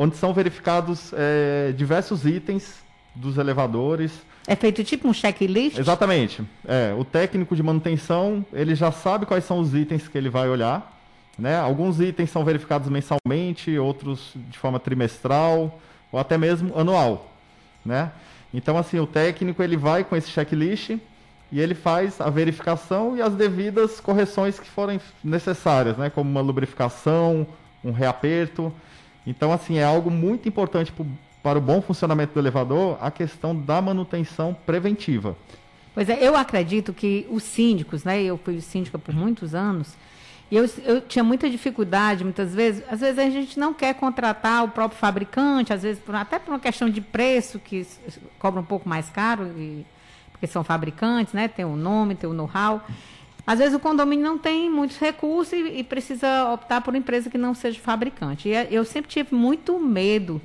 Onde 0.01 0.17
são 0.17 0.33
verificados 0.33 1.13
é, 1.13 1.73
diversos 1.77 2.25
itens 2.25 2.77
dos 3.17 3.37
elevadores. 3.37 4.13
É 4.47 4.55
feito 4.55 4.85
tipo 4.85 5.09
um 5.09 5.13
checklist? 5.13 5.77
Exatamente. 5.77 6.41
É, 6.65 6.95
o 6.97 7.05
técnico 7.05 7.57
de 7.57 7.65
manutenção, 7.65 8.47
ele 8.53 8.77
já 8.77 8.93
sabe 8.93 9.27
quais 9.27 9.45
são 9.45 9.59
os 9.59 9.75
itens 9.75 10.07
que 10.07 10.17
ele 10.17 10.31
vai 10.31 10.49
olhar. 10.49 10.97
Né? 11.37 11.59
Alguns 11.59 11.99
itens 11.99 12.31
são 12.31 12.45
verificados 12.45 12.89
mensalmente, 12.89 13.77
outros 13.77 14.33
de 14.35 14.57
forma 14.57 14.79
trimestral 14.79 15.81
ou 16.13 16.21
até 16.21 16.39
mesmo 16.39 16.79
anual. 16.79 17.33
Né? 17.85 18.13
Então, 18.55 18.79
assim, 18.79 19.01
o 19.01 19.07
técnico 19.07 19.61
ele 19.65 19.77
vai 19.77 20.05
com 20.05 20.15
esse 20.15 20.31
checklist 20.31 20.91
e 21.51 21.61
ele 21.61 21.75
faz 21.75 22.21
a 22.21 22.31
verificação 22.31 23.17
e 23.17 23.23
as 23.23 23.35
devidas 23.35 23.99
correções 23.99 24.61
que 24.61 24.69
forem 24.69 25.01
necessárias, 25.25 25.97
né? 25.97 26.09
como 26.09 26.31
uma 26.31 26.41
lubrificação, 26.41 27.45
um 27.85 27.91
reaperto. 27.91 28.73
Então, 29.29 29.53
assim, 29.53 29.77
é 29.77 29.85
algo 29.85 30.11
muito 30.11 30.49
importante 30.49 30.91
pro, 30.91 31.07
para 31.43 31.59
o 31.59 31.61
bom 31.61 31.83
funcionamento 31.83 32.33
do 32.33 32.41
elevador 32.41 32.97
a 32.99 33.11
questão 33.11 33.55
da 33.55 33.81
manutenção 33.83 34.57
preventiva. 34.65 35.37
Pois 35.95 36.09
é, 36.09 36.27
eu 36.27 36.35
acredito 36.35 36.95
que 36.95 37.27
os 37.31 37.43
síndicos, 37.43 38.05
né? 38.05 38.23
Eu 38.23 38.39
fui 38.39 38.59
síndica 38.63 38.99
por 38.99 39.15
muitos 39.15 39.55
anos, 39.55 39.95
e 40.51 40.57
eu, 40.57 40.65
eu 40.83 41.03
tinha 41.03 41.23
muita 41.23 41.51
dificuldade, 41.51 42.25
muitas 42.25 42.55
vezes, 42.55 42.83
às 42.91 43.01
vezes 43.01 43.19
a 43.19 43.29
gente 43.29 43.61
não 43.61 43.75
quer 43.75 43.95
contratar 43.95 44.65
o 44.65 44.69
próprio 44.69 44.99
fabricante, 44.99 45.75
às 45.75 45.83
vezes 45.83 46.03
por, 46.03 46.15
até 46.15 46.39
por 46.39 46.53
uma 46.53 46.61
questão 46.61 46.89
de 46.89 47.03
preço, 47.03 47.59
que 47.59 47.87
cobra 48.39 48.59
um 48.59 48.65
pouco 48.65 48.89
mais 48.89 49.11
caro, 49.11 49.47
e, 49.59 49.85
porque 50.33 50.47
são 50.47 50.65
fabricantes, 50.65 51.35
né? 51.35 51.49
Tem 51.49 51.67
o 51.67 51.77
nome, 51.77 52.15
tem 52.15 52.31
o 52.31 52.33
know-how. 52.33 52.83
Às 53.49 53.61
vezes 53.61 53.75
o 53.75 53.81
condomínio 53.81 54.23
não 54.23 54.37
tem 54.37 54.69
muitos 54.69 54.99
recursos 54.99 55.55
e, 55.55 55.79
e, 55.79 55.83
precisa 55.83 56.53
optar 56.53 56.83
por 56.83 56.93
uma 56.93 56.99
empresa 56.99 57.31
que 57.31 57.39
não 57.39 57.55
seja 57.55 57.81
fabricante. 57.81 58.47
E 58.47 58.53
eu 58.71 58.85
sempre 58.85 59.11
tive 59.11 59.35
muito 59.35 59.81
medo 59.81 60.39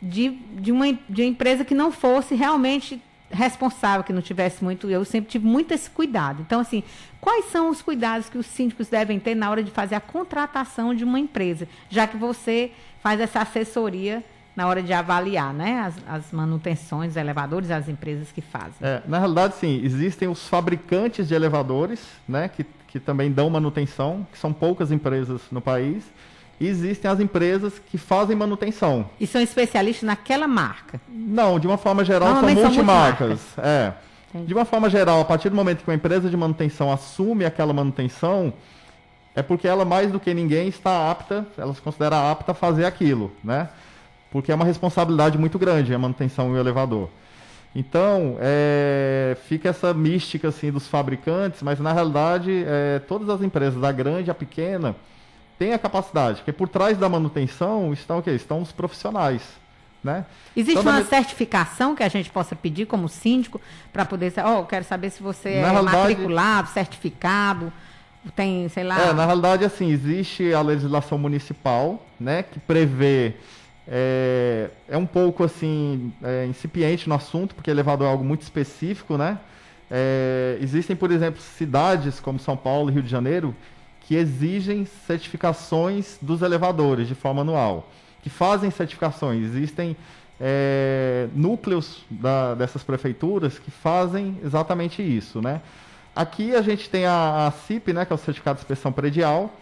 de, 0.00 0.30
de, 0.30 0.70
uma, 0.70 0.92
de 0.92 1.22
uma 1.22 1.28
empresa 1.28 1.64
que 1.64 1.74
não 1.74 1.90
fosse 1.90 2.36
realmente 2.36 3.02
responsável, 3.28 4.04
que 4.04 4.12
não 4.12 4.22
tivesse 4.22 4.62
muito. 4.62 4.88
Eu 4.88 5.04
sempre 5.04 5.32
tive 5.32 5.44
muito 5.44 5.74
esse 5.74 5.90
cuidado. 5.90 6.42
Então, 6.42 6.60
assim, 6.60 6.84
quais 7.20 7.46
são 7.46 7.70
os 7.70 7.82
cuidados 7.82 8.28
que 8.28 8.38
os 8.38 8.46
síndicos 8.46 8.86
devem 8.86 9.18
ter 9.18 9.34
na 9.34 9.50
hora 9.50 9.60
de 9.60 9.72
fazer 9.72 9.96
a 9.96 10.00
contratação 10.00 10.94
de 10.94 11.02
uma 11.02 11.18
empresa, 11.18 11.66
já 11.90 12.06
que 12.06 12.16
você 12.16 12.70
faz 13.02 13.18
essa 13.18 13.40
assessoria 13.40 14.22
na 14.56 14.66
hora 14.68 14.82
de 14.82 14.92
avaliar 14.92 15.52
né, 15.52 15.80
as, 15.80 15.94
as 16.06 16.32
manutenções, 16.32 17.12
os 17.12 17.16
elevadores, 17.16 17.70
as 17.70 17.88
empresas 17.88 18.30
que 18.30 18.40
fazem. 18.40 18.74
É, 18.80 19.02
na 19.06 19.18
realidade, 19.18 19.54
sim, 19.56 19.80
existem 19.82 20.28
os 20.28 20.46
fabricantes 20.46 21.26
de 21.26 21.34
elevadores, 21.34 22.00
né, 22.28 22.48
que, 22.48 22.64
que 22.88 23.00
também 23.00 23.32
dão 23.32 23.50
manutenção, 23.50 24.26
que 24.32 24.38
são 24.38 24.52
poucas 24.52 24.92
empresas 24.92 25.40
no 25.50 25.60
país. 25.60 26.04
E 26.60 26.68
existem 26.68 27.10
as 27.10 27.18
empresas 27.18 27.80
que 27.90 27.98
fazem 27.98 28.36
manutenção. 28.36 29.10
E 29.18 29.26
são 29.26 29.40
especialistas 29.40 30.06
naquela 30.06 30.46
marca? 30.46 31.00
Não, 31.08 31.58
de 31.58 31.66
uma 31.66 31.76
forma 31.76 32.04
geral 32.04 32.40
são 32.40 32.48
multimarcas. 32.48 33.40
São 33.56 33.64
é. 33.64 33.94
De 34.46 34.54
uma 34.54 34.64
forma 34.64 34.88
geral, 34.88 35.20
a 35.20 35.24
partir 35.24 35.48
do 35.48 35.56
momento 35.56 35.82
que 35.82 35.90
uma 35.90 35.94
empresa 35.94 36.28
de 36.30 36.36
manutenção 36.36 36.92
assume 36.92 37.44
aquela 37.44 37.72
manutenção, 37.72 38.52
é 39.34 39.42
porque 39.42 39.66
ela 39.66 39.84
mais 39.84 40.10
do 40.10 40.20
que 40.20 40.32
ninguém 40.32 40.68
está 40.68 41.10
apta, 41.10 41.46
ela 41.58 41.74
se 41.74 41.80
considera 41.80 42.30
apta 42.30 42.52
a 42.52 42.54
fazer 42.54 42.84
aquilo, 42.84 43.32
né? 43.42 43.68
Porque 44.34 44.50
é 44.50 44.54
uma 44.56 44.64
responsabilidade 44.64 45.38
muito 45.38 45.60
grande 45.60 45.94
a 45.94 45.98
manutenção 45.98 46.48
e 46.48 46.54
o 46.54 46.58
elevador. 46.58 47.08
Então, 47.72 48.36
é, 48.40 49.36
fica 49.46 49.68
essa 49.68 49.94
mística 49.94 50.48
assim 50.48 50.72
dos 50.72 50.88
fabricantes, 50.88 51.62
mas 51.62 51.78
na 51.78 51.92
realidade 51.92 52.64
é, 52.66 52.98
todas 52.98 53.28
as 53.28 53.42
empresas, 53.42 53.80
da 53.80 53.92
grande 53.92 54.32
à 54.32 54.34
pequena, 54.34 54.96
têm 55.56 55.72
a 55.72 55.78
capacidade, 55.78 56.38
porque 56.38 56.52
por 56.52 56.68
trás 56.68 56.98
da 56.98 57.08
manutenção 57.08 57.92
estão 57.92 58.18
o 58.18 58.22
quê? 58.24 58.32
Estão 58.32 58.60
os 58.60 58.72
profissionais. 58.72 59.40
Né? 60.02 60.26
Existe 60.56 60.80
então, 60.80 60.92
uma 60.92 60.98
na... 60.98 61.06
certificação 61.06 61.94
que 61.94 62.02
a 62.02 62.08
gente 62.08 62.28
possa 62.28 62.56
pedir 62.56 62.86
como 62.86 63.08
síndico 63.08 63.60
para 63.92 64.04
poder 64.04 64.32
ser, 64.32 64.44
oh, 64.44 64.58
eu 64.58 64.66
quero 64.66 64.84
saber 64.84 65.10
se 65.10 65.22
você 65.22 65.60
na 65.60 65.68
é 65.68 65.70
realidade... 65.70 65.96
matriculado, 65.96 66.68
certificado, 66.70 67.72
tem, 68.34 68.68
sei 68.68 68.82
lá. 68.82 69.00
É, 69.00 69.12
na 69.12 69.26
realidade, 69.26 69.64
assim, 69.64 69.92
existe 69.92 70.52
a 70.52 70.60
legislação 70.60 71.18
municipal, 71.18 72.04
né, 72.18 72.42
que 72.42 72.58
prevê 72.58 73.36
é, 73.86 74.70
é 74.88 74.96
um 74.96 75.06
pouco 75.06 75.44
assim 75.44 76.12
é, 76.22 76.46
incipiente 76.46 77.08
no 77.08 77.14
assunto, 77.14 77.54
porque 77.54 77.70
elevador 77.70 78.06
é 78.06 78.10
algo 78.10 78.24
muito 78.24 78.42
específico, 78.42 79.16
né? 79.16 79.38
É, 79.90 80.58
existem, 80.60 80.96
por 80.96 81.10
exemplo, 81.10 81.40
cidades 81.40 82.18
como 82.18 82.38
São 82.38 82.56
Paulo 82.56 82.90
e 82.90 82.94
Rio 82.94 83.02
de 83.02 83.10
Janeiro 83.10 83.54
que 84.00 84.14
exigem 84.14 84.86
certificações 85.06 86.18
dos 86.20 86.42
elevadores 86.42 87.08
de 87.08 87.14
forma 87.14 87.40
anual, 87.40 87.88
que 88.22 88.28
fazem 88.28 88.70
certificações. 88.70 89.44
Existem 89.44 89.96
é, 90.40 91.28
núcleos 91.34 92.04
da, 92.10 92.54
dessas 92.54 92.82
prefeituras 92.82 93.58
que 93.58 93.70
fazem 93.70 94.38
exatamente 94.44 95.02
isso, 95.02 95.40
né? 95.40 95.60
Aqui 96.14 96.54
a 96.54 96.62
gente 96.62 96.88
tem 96.88 97.06
a, 97.06 97.46
a 97.46 97.50
CIP, 97.50 97.92
né, 97.92 98.04
que 98.04 98.12
é 98.12 98.14
o 98.14 98.18
Certificado 98.18 98.56
de 98.56 98.62
Inspeção 98.62 98.92
Predial, 98.92 99.52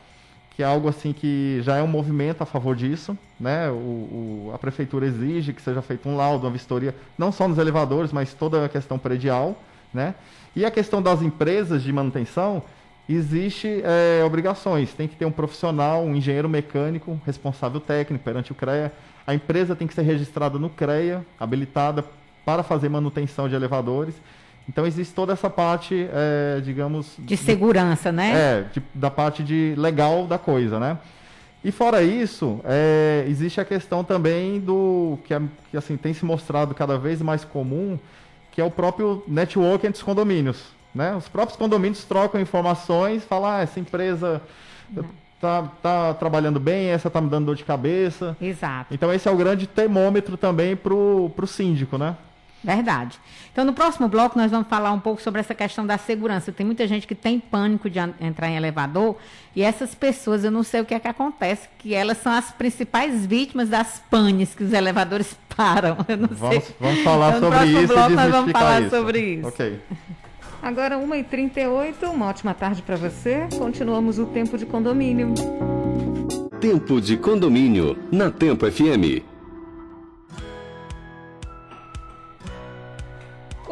que 0.55 0.63
é 0.63 0.67
algo 0.67 0.89
assim 0.89 1.13
que 1.13 1.61
já 1.63 1.77
é 1.77 1.83
um 1.83 1.87
movimento 1.87 2.43
a 2.43 2.47
favor 2.47 2.77
disso, 2.77 3.17
né? 3.41 3.71
O, 3.71 3.75
o, 3.75 4.53
a 4.55 4.59
prefeitura 4.59 5.07
exige 5.07 5.53
que 5.53 5.63
seja 5.63 5.81
feito 5.81 6.09
um 6.09 6.17
laudo, 6.17 6.47
uma 6.47 6.53
vistoria, 6.53 6.95
não 7.17 7.33
só 7.33 7.49
nos 7.49 7.59
elevadores, 7.59 8.13
mas 8.13 8.35
toda 8.35 8.65
a 8.65 8.69
questão 8.69 8.99
predial, 8.99 9.57
né? 9.93 10.15
E 10.55 10.65
a 10.65 10.71
questão 10.71 11.01
das 11.01 11.23
empresas 11.23 11.83
de 11.83 11.93
manutenção, 11.93 12.63
existe 13.09 13.83
é, 13.85 14.23
obrigações, 14.25 14.93
tem 14.93 15.09
que 15.09 15.17
ter 15.17 15.25
um 15.25 15.33
profissional, 15.33 16.05
um 16.05 16.15
engenheiro 16.15 16.49
mecânico, 16.49 17.21
responsável 17.27 17.81
técnico 17.81 18.23
perante 18.23 18.53
o 18.53 18.55
CREA, 18.55 18.93
a 19.27 19.35
empresa 19.35 19.75
tem 19.75 19.87
que 19.87 19.95
ser 19.95 20.03
registrada 20.03 20.59
no 20.59 20.69
CREA, 20.69 21.25
habilitada 21.39 22.05
para 22.45 22.63
fazer 22.63 22.89
manutenção 22.89 23.49
de 23.49 23.55
elevadores, 23.55 24.15
então 24.69 24.87
existe 24.87 25.13
toda 25.15 25.33
essa 25.33 25.51
parte, 25.51 26.09
é, 26.13 26.61
digamos. 26.61 27.15
De 27.19 27.37
segurança, 27.37 28.11
de, 28.11 28.17
né? 28.17 28.33
É, 28.35 28.65
de, 28.73 28.83
da 28.95 29.11
parte 29.11 29.43
de 29.43 29.75
legal 29.77 30.27
da 30.27 30.39
coisa, 30.39 30.79
né? 30.79 30.99
E 31.65 31.71
fora 31.71 32.03
isso, 32.03 32.61
é, 32.65 33.25
existe 33.29 33.61
a 33.61 33.65
questão 33.65 34.03
também 34.03 34.59
do 34.59 35.19
que, 35.25 35.33
é, 35.33 35.41
que 35.71 35.77
assim 35.77 35.97
tem 35.97 36.13
se 36.13 36.25
mostrado 36.25 36.75
cada 36.75 36.99
vez 36.99 37.23
mais 37.23 37.45
comum, 37.45 37.99
que 38.51 38.61
é 38.61 38.65
o 38.65 38.71
próprio 38.71 39.23
network 39.29 39.87
entre 39.87 39.99
os 39.99 40.03
condomínios. 40.03 40.65
Né? 40.93 41.15
Os 41.15 41.29
próprios 41.29 41.57
condomínios 41.57 42.05
trocam 42.05 42.41
informações, 42.41 43.25
falam, 43.25 43.49
ah, 43.49 43.61
essa 43.63 43.79
empresa 43.79 44.43
tá, 45.41 45.63
tá 45.81 46.15
trabalhando 46.15 46.61
bem, 46.61 46.89
essa 46.89 47.09
tá 47.09 47.21
me 47.21 47.31
dando 47.31 47.47
dor 47.47 47.57
de 47.57 47.65
cabeça. 47.65 48.37
Exato. 48.41 48.93
Então 48.93 49.13
esse 49.13 49.29
é 49.29 49.31
o 49.31 49.37
grande 49.37 49.67
termômetro 49.67 50.37
também 50.37 50.75
para 50.77 50.93
o 50.93 51.47
síndico, 51.47 51.97
né? 51.97 52.17
Verdade. 52.65 53.19
Então, 53.53 53.65
no 53.65 53.73
próximo 53.73 54.09
bloco, 54.09 54.39
nós 54.39 54.51
vamos 54.51 54.69
falar 54.69 54.93
um 54.93 55.01
pouco 55.01 55.21
sobre 55.21 55.41
essa 55.41 55.55
questão 55.55 55.85
da 55.85 55.99
segurança. 55.99 56.53
Tem 56.53 56.65
muita 56.65 56.87
gente 56.87 57.07
que 57.07 57.15
tem 57.15 57.39
pânico 57.39 57.91
de 57.91 57.99
entrar 58.21 58.49
em 58.49 58.57
elevador 58.57 59.17
e 59.55 59.63
essas 59.63 59.95
pessoas, 59.95 60.45
eu 60.45 60.51
não 60.51 60.63
sei 60.63 60.81
o 60.81 60.85
que 60.85 60.95
é 60.95 61.01
que 61.01 61.09
acontece, 61.09 61.69
que 61.79 61.93
elas 61.93 62.19
são 62.19 62.33
as 62.33 62.51
principais 62.53 63.27
vítimas 63.27 63.69
das 63.69 64.01
panes 64.11 64.55
que 64.55 64.63
os 64.65 64.73
elevadores 64.73 65.37
param. 65.55 65.97
Eu 66.09 66.17
não 66.17 66.29
vamos, 66.29 66.65
sei. 66.65 66.77
Vamos 66.81 67.03
falar 67.03 67.37
então, 67.37 67.51
sobre 67.51 67.69
isso 67.69 67.87
bloco, 67.89 68.11
e 68.11 68.15
nós 68.15 68.31
vamos 68.31 68.53
falar 68.53 68.81
isso. 68.81 68.91
sobre 68.91 69.19
isso. 69.21 69.49
Ok. 69.49 69.81
Agora, 70.63 70.97
1h38, 70.97 72.09
uma 72.09 72.27
ótima 72.27 72.55
tarde 72.55 72.83
para 72.83 72.95
você. 72.95 73.49
Continuamos 73.59 74.21
o 74.21 74.27
Tempo 74.27 74.57
de 74.57 74.65
Condomínio. 74.65 75.35
Tempo 76.61 77.01
de 77.01 77.17
Condomínio, 77.17 77.99
na 78.13 78.31
Tempo 78.31 78.71
FM. 78.71 79.32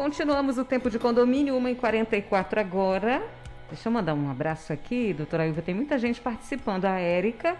Continuamos 0.01 0.57
o 0.57 0.65
tempo 0.65 0.89
de 0.89 0.97
condomínio, 0.97 1.53
1h44 1.61 2.57
agora. 2.57 3.21
Deixa 3.69 3.87
eu 3.87 3.93
mandar 3.93 4.15
um 4.15 4.31
abraço 4.31 4.73
aqui, 4.73 5.13
doutora 5.13 5.45
Ilva. 5.45 5.61
Tem 5.61 5.75
muita 5.75 5.95
gente 5.99 6.19
participando. 6.19 6.85
A 6.85 6.99
Érica, 6.99 7.55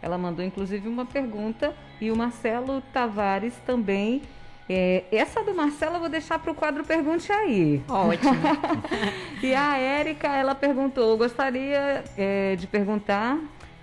ela 0.00 0.16
mandou 0.16 0.42
inclusive 0.42 0.88
uma 0.88 1.04
pergunta. 1.04 1.76
E 2.00 2.10
o 2.10 2.16
Marcelo 2.16 2.80
Tavares 2.94 3.52
também. 3.66 4.22
É, 4.70 5.04
essa 5.12 5.44
do 5.44 5.54
Marcelo 5.54 5.96
eu 5.96 6.00
vou 6.00 6.08
deixar 6.08 6.38
para 6.38 6.50
o 6.50 6.54
quadro 6.54 6.82
Pergunte 6.82 7.30
Aí. 7.30 7.82
Ótimo. 7.86 8.40
e 9.42 9.54
a 9.54 9.76
Érica, 9.76 10.28
ela 10.28 10.54
perguntou: 10.54 11.18
gostaria 11.18 12.04
é, 12.16 12.56
de 12.56 12.66
perguntar 12.66 13.38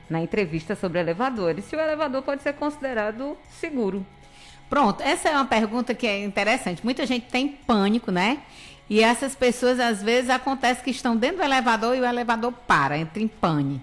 na 0.10 0.19
entrevista 0.19 0.76
sobre 0.76 1.00
elevadores 1.00 1.63
se 1.63 1.76
o 1.76 1.80
elevador 1.80 2.24
pode 2.24 2.41
ser 2.41 2.54
considerado 2.54 3.38
seguro. 3.52 4.04
Pronto, 4.69 5.01
essa 5.01 5.29
é 5.29 5.32
uma 5.32 5.45
pergunta 5.45 5.95
que 5.95 6.05
é 6.05 6.23
interessante. 6.23 6.84
Muita 6.84 7.05
gente 7.05 7.25
tem 7.25 7.47
pânico, 7.47 8.12
né? 8.12 8.39
E 8.89 9.01
essas 9.01 9.36
pessoas, 9.36 9.79
às 9.79 10.01
vezes, 10.01 10.29
acontece 10.29 10.84
que 10.84 10.91
estão 10.91 11.15
dentro 11.17 11.38
do 11.38 11.43
elevador 11.43 11.95
e 11.95 12.01
o 12.01 12.05
elevador 12.05 12.51
para, 12.67 12.97
entra 12.97 13.21
em 13.21 13.27
pane. 13.27 13.82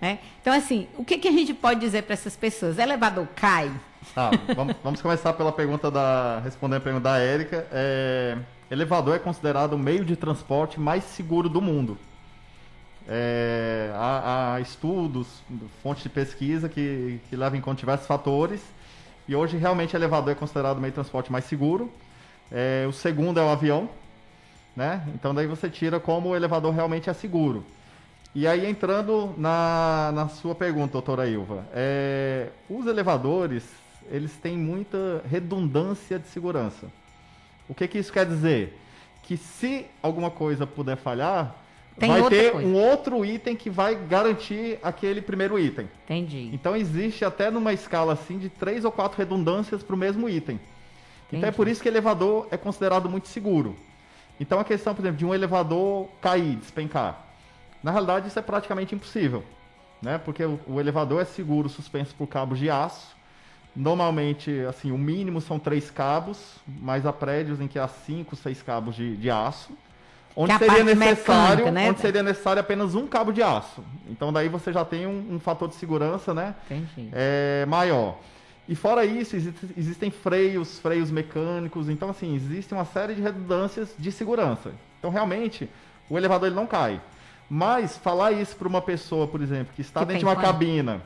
Né? 0.00 0.18
Então, 0.40 0.52
assim, 0.52 0.88
o 0.96 1.04
que, 1.04 1.16
que 1.18 1.28
a 1.28 1.32
gente 1.32 1.54
pode 1.54 1.80
dizer 1.80 2.02
para 2.02 2.14
essas 2.14 2.36
pessoas? 2.36 2.78
Elevador 2.78 3.26
cai? 3.36 3.70
Tá, 4.14 4.30
vamos, 4.54 4.74
vamos, 4.82 5.00
começar 5.00 5.32
pela 5.34 5.52
pergunta 5.52 5.90
da. 5.90 6.40
Respondendo 6.40 6.78
a 6.78 6.80
pergunta 6.80 7.04
da 7.04 7.18
Érica. 7.18 7.66
É, 7.70 8.36
elevador 8.70 9.14
é 9.14 9.18
considerado 9.18 9.74
o 9.74 9.78
meio 9.78 10.04
de 10.04 10.16
transporte 10.16 10.80
mais 10.80 11.04
seguro 11.04 11.48
do 11.48 11.62
mundo. 11.62 11.96
É, 13.08 13.90
há, 13.94 14.54
há, 14.54 14.60
estudos, 14.60 15.42
fontes 15.82 16.02
de 16.02 16.08
pesquisa 16.08 16.68
que, 16.68 17.20
que 17.28 17.36
levam 17.36 17.58
em 17.58 17.62
conta 17.62 17.80
diversos 17.80 18.06
fatores 18.06 18.60
e 19.28 19.34
hoje 19.34 19.56
realmente 19.56 19.94
o 19.94 19.98
elevador 19.98 20.32
é 20.32 20.34
considerado 20.34 20.78
o 20.78 20.80
meio 20.80 20.90
de 20.90 20.96
transporte 20.96 21.30
mais 21.30 21.44
seguro. 21.44 21.90
É, 22.50 22.84
o 22.88 22.92
segundo 22.92 23.38
é 23.38 23.42
o 23.42 23.48
avião, 23.48 23.88
né? 24.76 25.06
Então 25.14 25.34
daí 25.34 25.46
você 25.46 25.70
tira 25.70 26.00
como 26.00 26.30
o 26.30 26.36
elevador 26.36 26.72
realmente 26.74 27.08
é 27.08 27.12
seguro. 27.12 27.64
E 28.34 28.46
aí 28.46 28.66
entrando 28.66 29.34
na, 29.36 30.10
na 30.14 30.28
sua 30.28 30.54
pergunta, 30.54 30.92
doutora 30.92 31.28
Ilva, 31.28 31.66
é, 31.72 32.48
os 32.68 32.86
elevadores 32.86 33.64
eles 34.10 34.32
têm 34.36 34.56
muita 34.56 35.22
redundância 35.30 36.18
de 36.18 36.26
segurança. 36.28 36.90
O 37.68 37.74
que, 37.74 37.86
que 37.86 37.98
isso 37.98 38.12
quer 38.12 38.26
dizer? 38.26 38.78
Que 39.22 39.36
se 39.36 39.86
alguma 40.02 40.30
coisa 40.30 40.66
puder 40.66 40.96
falhar, 40.96 41.54
Tem 41.98 42.08
vai 42.08 42.28
ter 42.28 42.52
coisa. 42.52 42.66
um 42.66 42.74
outro 42.74 43.24
item 43.24 43.54
que 43.54 43.68
vai 43.68 43.94
garantir 43.94 44.78
aquele 44.82 45.20
primeiro 45.20 45.58
item. 45.58 45.88
Entendi. 46.04 46.50
Então 46.52 46.74
existe 46.74 47.24
até 47.24 47.50
numa 47.50 47.72
escala 47.72 48.14
assim 48.14 48.38
de 48.38 48.48
três 48.48 48.84
ou 48.84 48.92
quatro 48.92 49.18
redundâncias 49.18 49.82
para 49.82 49.94
o 49.94 49.98
mesmo 49.98 50.28
item. 50.28 50.58
Então 51.28 51.38
é 51.38 51.42
Entendi. 51.42 51.56
por 51.56 51.68
isso 51.68 51.82
que 51.82 51.88
elevador 51.88 52.48
é 52.50 52.56
considerado 52.56 53.08
muito 53.08 53.28
seguro. 53.28 53.76
Então 54.40 54.58
a 54.58 54.64
questão, 54.64 54.94
por 54.94 55.02
exemplo, 55.02 55.18
de 55.18 55.26
um 55.26 55.34
elevador 55.34 56.08
cair, 56.20 56.56
despencar. 56.56 57.26
Na 57.82 57.90
realidade 57.90 58.28
isso 58.28 58.38
é 58.38 58.42
praticamente 58.42 58.94
impossível, 58.94 59.44
né? 60.00 60.18
Porque 60.18 60.44
o, 60.44 60.58
o 60.66 60.80
elevador 60.80 61.20
é 61.20 61.24
seguro 61.24 61.68
suspenso 61.68 62.14
por 62.14 62.26
cabos 62.26 62.58
de 62.58 62.70
aço. 62.70 63.14
Normalmente, 63.74 64.50
assim, 64.68 64.92
o 64.92 64.98
mínimo 64.98 65.40
são 65.40 65.58
três 65.58 65.90
cabos, 65.90 66.56
mas 66.66 67.06
há 67.06 67.12
prédios 67.12 67.60
em 67.60 67.66
que 67.66 67.78
há 67.78 67.88
cinco, 67.88 68.36
seis 68.36 68.62
cabos 68.62 68.94
de, 68.94 69.16
de 69.16 69.30
aço. 69.30 69.72
Onde 70.34 70.56
seria 70.58 70.82
necessário, 70.84 71.56
mecânica, 71.66 71.70
né? 71.70 71.90
onde 71.90 72.00
seria 72.00 72.22
necessário 72.22 72.60
apenas 72.60 72.94
um 72.94 73.06
cabo 73.06 73.32
de 73.32 73.42
aço. 73.42 73.84
Então 74.08 74.32
daí 74.32 74.48
você 74.48 74.72
já 74.72 74.84
tem 74.84 75.06
um, 75.06 75.34
um 75.34 75.38
fator 75.40 75.68
de 75.68 75.74
segurança, 75.74 76.32
né? 76.32 76.54
Entendi. 76.70 77.10
é, 77.12 77.66
maior. 77.66 78.16
E 78.68 78.74
fora 78.74 79.04
isso, 79.04 79.36
existe- 79.36 79.66
existem 79.76 80.10
freios, 80.10 80.78
freios 80.78 81.10
mecânicos, 81.10 81.88
então 81.88 82.08
assim, 82.08 82.34
existe 82.34 82.72
uma 82.72 82.84
série 82.84 83.14
de 83.14 83.20
redundâncias 83.20 83.94
de 83.98 84.10
segurança. 84.12 84.72
Então 84.98 85.10
realmente, 85.10 85.68
o 86.08 86.16
elevador 86.16 86.46
ele 86.48 86.56
não 86.56 86.66
cai. 86.66 87.00
Mas 87.50 87.98
falar 87.98 88.32
isso 88.32 88.56
para 88.56 88.66
uma 88.68 88.80
pessoa, 88.80 89.26
por 89.26 89.42
exemplo, 89.42 89.72
que 89.74 89.82
está 89.82 90.00
Que 90.00 90.06
dentro 90.06 90.20
de 90.20 90.24
uma 90.24 90.34
pane. 90.36 90.46
cabina 90.46 91.02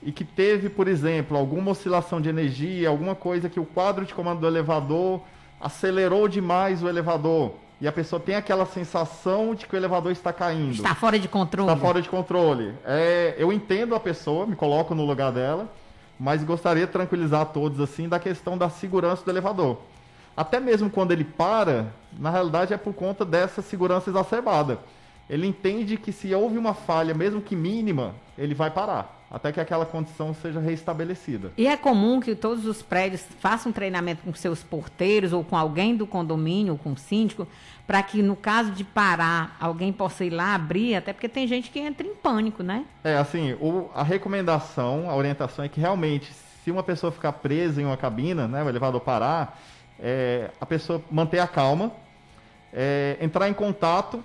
e 0.00 0.12
que 0.12 0.22
teve, 0.24 0.68
por 0.68 0.86
exemplo, 0.86 1.36
alguma 1.36 1.72
oscilação 1.72 2.20
de 2.20 2.28
energia, 2.28 2.88
alguma 2.88 3.14
coisa 3.16 3.48
que 3.48 3.58
o 3.58 3.64
quadro 3.64 4.04
de 4.04 4.14
comando 4.14 4.40
do 4.40 4.46
elevador 4.46 5.20
acelerou 5.60 6.28
demais 6.28 6.82
o 6.82 6.88
elevador 6.88 7.54
e 7.82 7.88
a 7.88 7.90
pessoa 7.90 8.20
tem 8.20 8.36
aquela 8.36 8.64
sensação 8.64 9.56
de 9.56 9.66
que 9.66 9.74
o 9.74 9.76
elevador 9.76 10.12
está 10.12 10.32
caindo 10.32 10.70
Está 10.70 10.94
fora 10.94 11.18
de 11.18 11.26
controle. 11.26 11.68
está 11.68 11.84
fora 11.84 12.00
de 12.00 12.08
controle. 12.08 12.72
É, 12.84 13.34
eu 13.36 13.52
entendo 13.52 13.96
a 13.96 13.98
pessoa, 13.98 14.46
me 14.46 14.54
coloco 14.54 14.94
no 14.94 15.04
lugar 15.04 15.32
dela, 15.32 15.68
mas 16.16 16.44
gostaria 16.44 16.86
de 16.86 16.92
tranquilizar 16.92 17.46
todos 17.46 17.80
assim 17.80 18.08
da 18.08 18.20
questão 18.20 18.56
da 18.56 18.70
segurança 18.70 19.24
do 19.24 19.30
elevador. 19.32 19.78
Até 20.36 20.60
mesmo 20.60 20.88
quando 20.88 21.10
ele 21.10 21.24
para, 21.24 21.92
na 22.16 22.30
realidade 22.30 22.72
é 22.72 22.76
por 22.76 22.94
conta 22.94 23.24
dessa 23.24 23.60
segurança 23.60 24.08
exacerbada. 24.08 24.78
Ele 25.28 25.48
entende 25.48 25.96
que 25.96 26.12
se 26.12 26.32
houve 26.32 26.56
uma 26.58 26.74
falha, 26.74 27.12
mesmo 27.14 27.40
que 27.40 27.56
mínima, 27.56 28.14
ele 28.38 28.54
vai 28.54 28.70
parar, 28.70 29.21
até 29.32 29.50
que 29.50 29.58
aquela 29.58 29.86
condição 29.86 30.34
seja 30.34 30.60
restabelecida. 30.60 31.50
E 31.56 31.66
é 31.66 31.74
comum 31.74 32.20
que 32.20 32.34
todos 32.34 32.66
os 32.66 32.82
prédios 32.82 33.24
façam 33.40 33.72
treinamento 33.72 34.22
com 34.22 34.34
seus 34.34 34.62
porteiros 34.62 35.32
ou 35.32 35.42
com 35.42 35.56
alguém 35.56 35.96
do 35.96 36.06
condomínio, 36.06 36.74
ou 36.74 36.78
com 36.78 36.92
o 36.92 36.96
síndico, 36.98 37.48
para 37.86 38.02
que 38.02 38.22
no 38.22 38.36
caso 38.36 38.70
de 38.72 38.84
parar, 38.84 39.56
alguém 39.58 39.90
possa 39.90 40.22
ir 40.22 40.30
lá 40.30 40.54
abrir, 40.54 40.94
até 40.96 41.14
porque 41.14 41.30
tem 41.30 41.46
gente 41.46 41.70
que 41.70 41.80
entra 41.80 42.06
em 42.06 42.14
pânico, 42.14 42.62
né? 42.62 42.84
É, 43.02 43.16
assim, 43.16 43.54
o- 43.54 43.88
a 43.94 44.02
recomendação, 44.02 45.08
a 45.10 45.16
orientação 45.16 45.64
é 45.64 45.68
que 45.68 45.80
realmente, 45.80 46.30
se 46.62 46.70
uma 46.70 46.82
pessoa 46.82 47.10
ficar 47.10 47.32
presa 47.32 47.80
em 47.80 47.86
uma 47.86 47.96
cabina, 47.96 48.46
né, 48.46 48.62
o 48.62 48.68
elevador 48.68 49.00
parar, 49.00 49.58
é, 49.98 50.50
a 50.60 50.66
pessoa 50.66 51.02
manter 51.10 51.38
a 51.38 51.46
calma, 51.46 51.90
é, 52.70 53.16
entrar 53.20 53.48
em 53.48 53.54
contato 53.54 54.22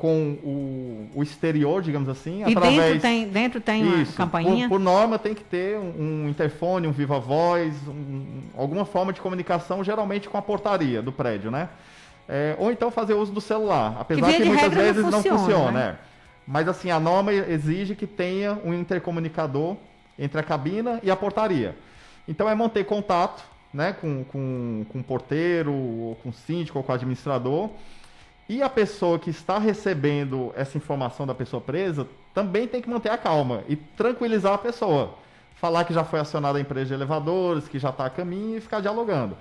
com 0.00 0.38
o, 0.42 1.10
o 1.14 1.22
exterior, 1.22 1.82
digamos 1.82 2.08
assim, 2.08 2.40
E 2.40 2.56
através... 2.56 2.76
dentro 2.80 3.00
tem, 3.00 3.28
dentro 3.28 3.60
tem 3.60 3.82
uma 3.84 3.96
Isso, 3.98 4.16
campainha? 4.16 4.66
Por, 4.66 4.78
por 4.78 4.80
norma 4.80 5.18
tem 5.18 5.34
que 5.34 5.44
ter 5.44 5.78
um, 5.78 6.24
um 6.24 6.28
interfone, 6.28 6.86
um 6.86 6.90
viva 6.90 7.20
voz, 7.20 7.74
um- 7.86 8.40
alguma 8.56 8.86
forma 8.86 9.12
de 9.12 9.20
comunicação, 9.20 9.84
geralmente 9.84 10.26
com 10.26 10.38
a 10.38 10.42
portaria 10.42 11.02
do 11.02 11.12
prédio, 11.12 11.50
né? 11.50 11.68
É, 12.26 12.56
ou 12.58 12.72
então 12.72 12.90
fazer 12.90 13.12
uso 13.12 13.30
do 13.30 13.40
celular, 13.42 13.96
apesar 14.00 14.32
que, 14.32 14.38
de 14.38 14.44
muitas 14.44 14.72
não 14.72 14.82
vezes 14.82 15.04
não 15.04 15.12
funciona, 15.12 15.38
funciona. 15.38 15.70
né? 15.72 15.98
é. 16.00 16.10
Mas 16.46 16.66
assim, 16.66 16.90
a 16.90 16.98
norma 16.98 17.32
exige 17.32 17.94
que 17.94 18.06
tenha 18.06 18.58
um 18.64 18.72
intercomunicador 18.72 19.76
entre 20.18 20.40
a 20.40 20.42
cabina 20.42 20.98
e 21.02 21.10
a 21.10 21.16
portaria. 21.16 21.76
Então 22.26 22.48
é 22.48 22.54
manter 22.54 22.84
contato 22.84 23.44
né, 23.72 23.92
com, 23.92 24.24
com, 24.24 24.86
com 24.88 24.98
o 24.98 25.04
porteiro, 25.04 25.72
ou 25.72 26.16
com 26.22 26.30
o 26.30 26.32
síndico, 26.32 26.78
ou 26.78 26.84
com 26.84 26.90
o 26.90 26.94
administrador. 26.94 27.68
E 28.50 28.64
a 28.64 28.68
pessoa 28.68 29.16
que 29.16 29.30
está 29.30 29.60
recebendo 29.60 30.52
essa 30.56 30.76
informação 30.76 31.24
da 31.24 31.32
pessoa 31.32 31.60
presa 31.60 32.04
também 32.34 32.66
tem 32.66 32.82
que 32.82 32.90
manter 32.90 33.08
a 33.08 33.16
calma 33.16 33.62
e 33.68 33.76
tranquilizar 33.76 34.54
a 34.54 34.58
pessoa. 34.58 35.14
Falar 35.54 35.84
que 35.84 35.94
já 35.94 36.02
foi 36.02 36.18
acionada 36.18 36.58
a 36.58 36.60
empresa 36.60 36.86
de 36.86 36.94
elevadores, 36.94 37.68
que 37.68 37.78
já 37.78 37.90
está 37.90 38.06
a 38.06 38.10
caminho 38.10 38.58
e 38.58 38.60
ficar 38.60 38.80
dialogando. 38.80 39.36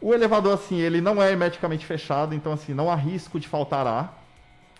O 0.00 0.14
elevador, 0.14 0.54
assim, 0.54 0.76
ele 0.76 0.98
não 0.98 1.22
é 1.22 1.30
hermeticamente 1.30 1.84
fechado, 1.84 2.34
então, 2.34 2.50
assim, 2.54 2.72
não 2.72 2.90
há 2.90 2.94
risco 2.94 3.38
de 3.38 3.46
faltar 3.46 3.86
ar. 3.86 4.24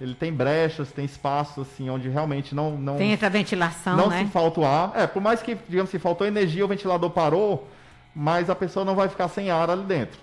Ele 0.00 0.14
tem 0.14 0.32
brechas, 0.32 0.90
tem 0.90 1.04
espaços, 1.04 1.68
assim, 1.68 1.90
onde 1.90 2.08
realmente 2.08 2.54
não... 2.54 2.70
não 2.70 2.96
Tem 2.96 3.12
essa 3.12 3.28
ventilação, 3.28 3.98
não 3.98 4.08
né? 4.08 4.24
se 4.24 4.30
falta 4.30 4.60
o 4.60 4.64
ar. 4.64 4.92
É, 4.94 5.06
por 5.06 5.20
mais 5.20 5.42
que, 5.42 5.54
digamos 5.68 5.90
assim, 5.90 5.98
faltou 5.98 6.26
energia, 6.26 6.64
o 6.64 6.68
ventilador 6.68 7.10
parou, 7.10 7.68
mas 8.16 8.48
a 8.48 8.54
pessoa 8.54 8.82
não 8.82 8.94
vai 8.94 9.10
ficar 9.10 9.28
sem 9.28 9.50
ar 9.50 9.68
ali 9.68 9.82
dentro. 9.82 10.18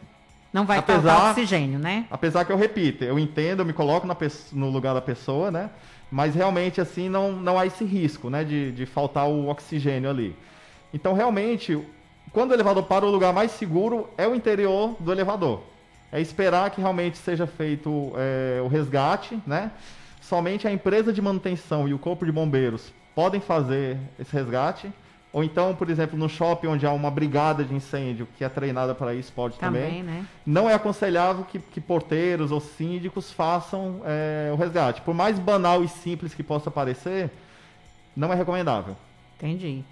Não 0.55 0.65
vai 0.65 0.77
apesar- 0.77 1.01
faltar 1.01 1.31
oxigênio, 1.31 1.77
né? 1.77 2.05
Apesar 2.09 2.45
que 2.45 2.51
eu 2.53 2.55
repito, 2.55 3.03
eu 3.03 3.19
entendo, 3.19 3.59
eu 3.59 3.65
me 3.65 3.73
coloco 3.73 4.07
na 4.07 4.15
no 4.53 4.69
lugar 4.69 4.93
da 4.93 5.01
pessoa, 5.01 5.51
né? 5.51 5.69
Mas 6.09 6.33
realmente, 6.33 6.79
assim, 6.79 7.09
não, 7.09 7.33
não 7.33 7.59
há 7.59 7.65
esse 7.65 7.83
risco, 7.83 8.29
né? 8.29 8.41
De, 8.45 8.71
de 8.71 8.85
faltar 8.85 9.27
o 9.27 9.49
oxigênio 9.49 10.09
ali. 10.09 10.33
Então, 10.93 11.11
realmente, 11.11 11.77
quando 12.31 12.51
o 12.51 12.53
elevador 12.53 12.83
para, 12.83 13.05
o 13.05 13.11
lugar 13.11 13.33
mais 13.33 13.51
seguro 13.51 14.09
é 14.17 14.25
o 14.25 14.33
interior 14.33 14.95
do 14.97 15.11
elevador. 15.11 15.61
É 16.09 16.21
esperar 16.21 16.69
que 16.69 16.79
realmente 16.79 17.17
seja 17.17 17.45
feito 17.45 18.13
é, 18.15 18.61
o 18.61 18.69
resgate, 18.69 19.37
né? 19.45 19.71
Somente 20.21 20.65
a 20.65 20.71
empresa 20.71 21.11
de 21.11 21.21
manutenção 21.21 21.85
e 21.85 21.93
o 21.93 21.99
corpo 21.99 22.25
de 22.25 22.31
bombeiros 22.31 22.93
podem 23.13 23.41
fazer 23.41 23.97
esse 24.17 24.31
resgate. 24.31 24.89
Ou 25.35 25.43
então, 25.43 25.75
por 25.75 25.89
exemplo, 25.89 26.17
no 26.17 26.29
shopping 26.29 26.67
onde 26.67 26.85
há 26.85 26.93
uma 26.93 27.11
brigada 27.11 27.61
de 27.61 27.75
incêndio 27.75 28.25
que 28.37 28.43
é 28.45 28.47
treinada 28.47 28.95
para 28.95 29.13
isso, 29.13 29.33
pode 29.33 29.59
também. 29.59 29.83
Também, 29.83 30.03
né? 30.03 30.25
Não 30.45 30.69
é 30.69 30.73
aconselhável 30.73 31.43
que, 31.43 31.59
que 31.59 31.81
porteiros 31.81 32.53
ou 32.53 32.61
síndicos 32.61 33.33
façam 33.33 33.99
é, 34.05 34.49
o 34.53 34.55
resgate. 34.55 35.01
Por 35.01 35.13
mais 35.13 35.37
banal 35.37 35.83
e 35.83 35.89
simples 35.89 36.33
que 36.33 36.41
possa 36.41 36.71
parecer, 36.71 37.29
não 38.15 38.31
é 38.31 38.35
recomendável. 38.37 38.95
Entendi. 39.35 39.83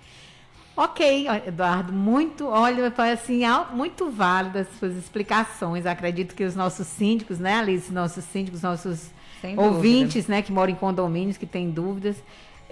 Ok, 0.77 1.27
Eduardo, 1.45 1.91
muito, 1.91 2.47
olha, 2.47 2.89
foi 2.89 3.11
assim, 3.11 3.41
muito 3.73 4.09
válidas 4.09 4.65
as 4.71 4.79
suas 4.79 4.95
explicações. 4.95 5.85
Acredito 5.85 6.35
que 6.35 6.45
os 6.45 6.55
nossos 6.55 6.87
síndicos, 6.87 7.37
né, 7.37 7.55
Alice, 7.55 7.91
nossos 7.91 8.23
síndicos, 8.23 8.61
nossos 8.61 9.11
Sem 9.41 9.59
ouvintes, 9.59 10.25
né, 10.25 10.41
que 10.41 10.53
moram 10.53 10.71
em 10.71 10.75
condomínios, 10.75 11.35
que 11.35 11.45
têm 11.45 11.69
dúvidas. 11.69 12.15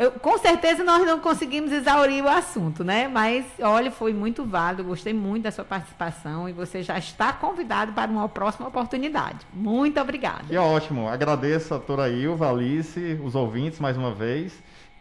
Eu, 0.02 0.12
com 0.14 0.36
certeza 0.40 0.84
nós 0.84 1.06
não 1.06 1.20
conseguimos 1.20 1.72
exaurir 1.72 2.24
o 2.24 2.28
assunto, 2.28 2.84
né? 2.84 3.08
Mas, 3.08 3.46
olha, 3.62 3.92
foi 3.92 4.14
muito 4.14 4.44
válido, 4.44 4.84
gostei 4.84 5.14
muito 5.14 5.44
da 5.44 5.52
sua 5.52 5.64
participação 5.64 6.50
e 6.50 6.54
você 6.54 6.82
já 6.82 6.98
está 6.98 7.32
convidado 7.32 7.94
para 7.94 8.10
uma 8.10 8.28
próxima 8.28 8.68
oportunidade. 8.68 9.46
Muito 9.54 10.02
obrigada. 10.02 10.46
E 10.50 10.56
é 10.56 10.60
ótimo. 10.60 11.08
Agradeço 11.08 11.76
a 11.76 11.78
doutora 11.78 12.10
Ilva, 12.10 12.50
Alice, 12.50 13.20
os 13.24 13.36
ouvintes 13.36 13.80
mais 13.80 13.96
uma 13.96 14.12
vez. 14.12 14.52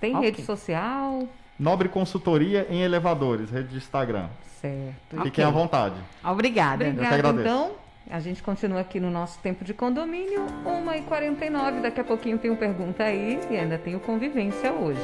Tem 0.01 0.17
Ok. 0.17 0.31
rede 0.31 0.43
social? 0.43 1.29
Nobre 1.59 1.89
Consultoria 1.89 2.67
em 2.69 2.83
Elevadores, 2.83 3.51
rede 3.51 3.69
de 3.69 3.77
Instagram. 3.77 4.29
Certo. 4.61 5.23
Fiquem 5.23 5.45
à 5.45 5.51
vontade. 5.51 5.95
Obrigada. 6.25 6.85
que 6.85 6.91
Obrigada, 6.91 7.15
agradeço. 7.15 7.41
então. 7.49 7.85
A 8.11 8.21
gente 8.21 8.43
continua 8.43 8.81
aqui 8.81 9.01
no 9.01 9.11
nosso 9.11 9.39
tempo 9.39 9.65
de 9.65 9.73
condomínio, 9.73 10.45
1h49. 10.67 11.81
Daqui 11.81 12.01
a 12.01 12.05
pouquinho 12.05 12.37
tem 12.37 12.51
o 12.51 12.57
Pergunta 12.57 13.03
aí 13.05 13.41
e 13.51 13.57
ainda 13.57 13.79
tem 13.79 13.97
o 13.97 14.01
Convivência 14.01 14.73
hoje. 14.73 15.01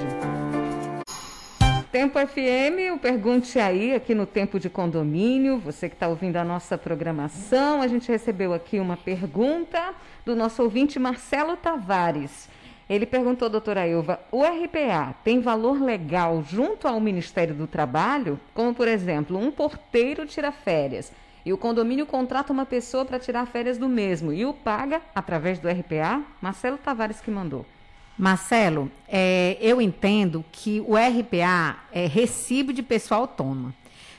Tempo 1.91 2.19
FM, 2.19 2.95
o 2.95 2.99
Pergunte 2.99 3.59
aí, 3.59 3.95
aqui 3.95 4.15
no 4.15 4.27
Tempo 4.27 4.61
de 4.61 4.69
Condomínio. 4.69 5.59
Você 5.59 5.89
que 5.89 5.95
está 5.95 6.09
ouvindo 6.09 6.37
a 6.37 6.45
nossa 6.45 6.77
programação, 6.77 7.81
a 7.81 7.89
gente 7.89 8.09
recebeu 8.11 8.53
aqui 8.53 8.79
uma 8.79 8.97
pergunta 8.97 9.95
do 10.25 10.37
nosso 10.37 10.63
ouvinte 10.63 10.99
Marcelo 10.99 11.57
Tavares. 11.57 12.49
Ele 12.91 13.07
perguntou, 13.07 13.49
doutora 13.49 13.87
Ilva, 13.87 14.19
o 14.33 14.43
RPA 14.43 15.15
tem 15.23 15.41
valor 15.41 15.81
legal 15.81 16.43
junto 16.43 16.89
ao 16.89 16.99
Ministério 16.99 17.55
do 17.55 17.69
Trabalho? 17.69 18.39
Como, 18.53 18.75
por 18.75 18.89
exemplo, 18.89 19.39
um 19.39 19.53
porteiro 19.53 20.27
tira 20.27 20.51
férias 20.51 21.13
e 21.47 21.53
o 21.53 21.57
condomínio 21.57 22.05
contrata 22.05 22.53
uma 22.53 22.67
pessoa 22.67 23.05
para 23.05 23.21
tirar 23.21 23.47
férias 23.47 23.79
do 23.79 23.89
mesmo 23.89 24.33
e 24.33 24.45
o 24.45 24.53
paga 24.53 25.01
através 25.15 25.61
do 25.61 25.69
RPA? 25.69 26.21
Marcelo 26.43 26.79
Tavares 26.79 27.21
que 27.21 27.31
mandou. 27.31 27.65
Marcelo, 28.19 28.91
é, 29.09 29.57
eu 29.61 29.81
entendo 29.81 30.45
que 30.51 30.81
o 30.81 30.97
RPA 30.97 31.79
é 31.93 32.07
recibo 32.07 32.73
de 32.73 32.83
pessoa 32.83 33.21
autônoma. 33.21 33.73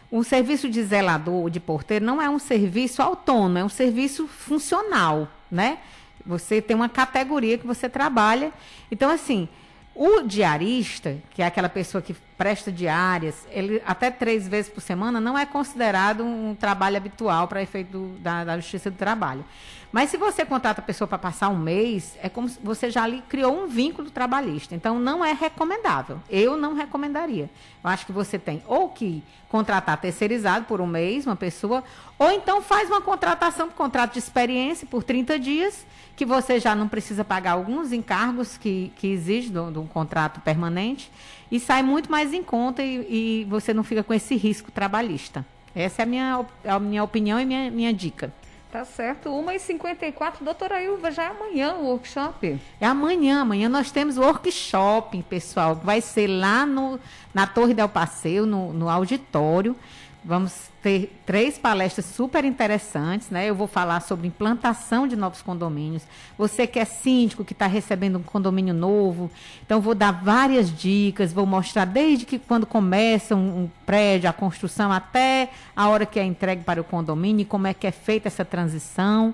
O 0.09 0.23
serviço 0.23 0.69
de 0.69 0.81
zelador, 0.81 1.49
de 1.49 1.59
porteiro, 1.59 2.05
não 2.05 2.21
é 2.21 2.29
um 2.29 2.39
serviço 2.39 3.01
autônomo, 3.01 3.57
é 3.57 3.63
um 3.65 3.69
serviço 3.69 4.27
funcional, 4.27 5.27
né? 5.51 5.79
Você 6.25 6.61
tem 6.61 6.75
uma 6.75 6.89
categoria 6.89 7.57
que 7.57 7.67
você 7.67 7.89
trabalha. 7.89 8.51
Então, 8.91 9.09
assim, 9.09 9.47
o 9.95 10.21
diarista, 10.21 11.17
que 11.31 11.41
é 11.41 11.45
aquela 11.45 11.69
pessoa 11.69 12.01
que 12.01 12.15
presta 12.41 12.71
diárias, 12.71 13.47
ele 13.51 13.83
até 13.85 14.09
três 14.09 14.47
vezes 14.47 14.71
por 14.71 14.81
semana 14.81 15.21
não 15.21 15.37
é 15.37 15.45
considerado 15.45 16.23
um 16.23 16.55
trabalho 16.55 16.97
habitual 16.97 17.47
para 17.47 17.61
efeito 17.61 17.91
do, 17.91 18.17
da, 18.17 18.43
da 18.43 18.55
Justiça 18.57 18.89
do 18.89 18.97
Trabalho. 18.97 19.45
Mas 19.91 20.09
se 20.09 20.17
você 20.17 20.43
contrata 20.43 20.81
a 20.81 20.83
pessoa 20.83 21.07
para 21.07 21.19
passar 21.19 21.49
um 21.49 21.59
mês, 21.59 22.17
é 22.19 22.29
como 22.29 22.49
se 22.49 22.57
você 22.63 22.89
já 22.89 23.03
ali 23.03 23.21
criou 23.29 23.55
um 23.55 23.67
vínculo 23.67 24.09
trabalhista. 24.09 24.73
Então 24.73 24.97
não 24.97 25.23
é 25.23 25.33
recomendável. 25.33 26.19
Eu 26.31 26.57
não 26.57 26.73
recomendaria. 26.73 27.47
Eu 27.83 27.89
acho 27.91 28.07
que 28.07 28.11
você 28.11 28.39
tem 28.39 28.63
ou 28.65 28.89
que 28.89 29.23
contratar 29.47 29.97
terceirizado 29.97 30.65
por 30.65 30.81
um 30.81 30.87
mês, 30.87 31.27
uma 31.27 31.35
pessoa, 31.35 31.83
ou 32.17 32.31
então 32.31 32.59
faz 32.59 32.89
uma 32.89 33.01
contratação, 33.01 33.67
um 33.67 33.71
contrato 33.71 34.13
de 34.13 34.19
experiência 34.19 34.87
por 34.89 35.03
30 35.03 35.37
dias, 35.37 35.85
que 36.15 36.25
você 36.25 36.59
já 36.59 36.73
não 36.73 36.87
precisa 36.87 37.23
pagar 37.23 37.51
alguns 37.51 37.91
encargos 37.91 38.57
que, 38.57 38.91
que 38.95 39.07
exigem 39.07 39.51
de 39.51 39.77
um 39.77 39.85
contrato 39.85 40.39
permanente, 40.39 41.11
e 41.51 41.59
sai 41.59 41.83
muito 41.83 42.09
mais 42.09 42.33
em 42.33 42.41
conta 42.41 42.81
e, 42.81 43.41
e, 43.41 43.45
você 43.49 43.73
não 43.73 43.83
fica 43.83 44.03
com 44.03 44.13
esse 44.13 44.35
risco 44.35 44.71
trabalhista. 44.71 45.45
Essa 45.75 46.01
é 46.01 46.03
a 46.03 46.05
minha, 46.05 46.45
a 46.65 46.79
minha 46.79 47.03
opinião 47.03 47.39
e 47.39 47.45
minha, 47.45 47.69
minha 47.69 47.93
dica. 47.93 48.33
Tá 48.71 48.85
certo. 48.85 49.29
1h54, 49.29 50.35
doutora 50.39 50.81
Ilva, 50.81 51.11
já 51.11 51.23
é 51.23 51.27
amanhã 51.27 51.73
o 51.75 51.87
workshop? 51.87 52.57
É 52.79 52.85
amanhã. 52.85 53.41
Amanhã 53.41 53.67
nós 53.67 53.91
temos 53.91 54.17
o 54.17 54.21
workshop, 54.21 55.21
pessoal, 55.23 55.75
que 55.75 55.85
vai 55.85 55.99
ser 55.99 56.27
lá 56.27 56.65
no, 56.65 56.97
na 57.33 57.45
Torre 57.45 57.73
del 57.73 57.89
Passeio, 57.89 58.45
no, 58.45 58.71
no 58.71 58.87
auditório. 58.87 59.75
Vamos 60.23 60.69
ter 60.83 61.19
três 61.25 61.57
palestras 61.57 62.05
super 62.05 62.45
interessantes, 62.45 63.31
né? 63.31 63.49
Eu 63.49 63.55
vou 63.55 63.65
falar 63.65 64.01
sobre 64.01 64.27
implantação 64.27 65.07
de 65.07 65.15
novos 65.15 65.41
condomínios. 65.41 66.03
Você 66.37 66.67
que 66.67 66.77
é 66.77 66.85
síndico, 66.85 67.43
que 67.43 67.53
está 67.53 67.65
recebendo 67.65 68.19
um 68.19 68.23
condomínio 68.23 68.71
novo, 68.71 69.31
então 69.65 69.81
vou 69.81 69.95
dar 69.95 70.11
várias 70.11 70.71
dicas, 70.71 71.33
vou 71.33 71.47
mostrar 71.47 71.85
desde 71.85 72.27
que 72.27 72.37
quando 72.37 72.67
começa 72.67 73.35
um, 73.35 73.63
um 73.63 73.69
prédio, 73.83 74.29
a 74.29 74.33
construção, 74.33 74.91
até 74.91 75.49
a 75.75 75.89
hora 75.89 76.05
que 76.05 76.19
é 76.19 76.23
entregue 76.23 76.63
para 76.63 76.79
o 76.79 76.83
condomínio, 76.83 77.43
como 77.47 77.65
é 77.65 77.73
que 77.73 77.87
é 77.87 77.91
feita 77.91 78.27
essa 78.27 78.45
transição. 78.45 79.33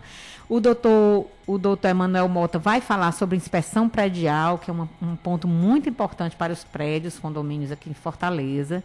O 0.50 0.62
doutor, 0.62 1.28
o 1.46 1.58
doutor 1.58 1.90
Emanuel 1.90 2.30
Mota 2.30 2.58
vai 2.58 2.80
falar 2.80 3.12
sobre 3.12 3.36
inspeção 3.36 3.90
predial, 3.90 4.58
que 4.58 4.70
é 4.70 4.74
uma, 4.74 4.90
um 5.02 5.14
ponto 5.18 5.46
muito 5.46 5.90
importante 5.90 6.38
para 6.38 6.54
os 6.54 6.64
prédios, 6.64 7.20
condomínios 7.20 7.70
aqui 7.70 7.90
em 7.90 7.94
Fortaleza. 7.94 8.82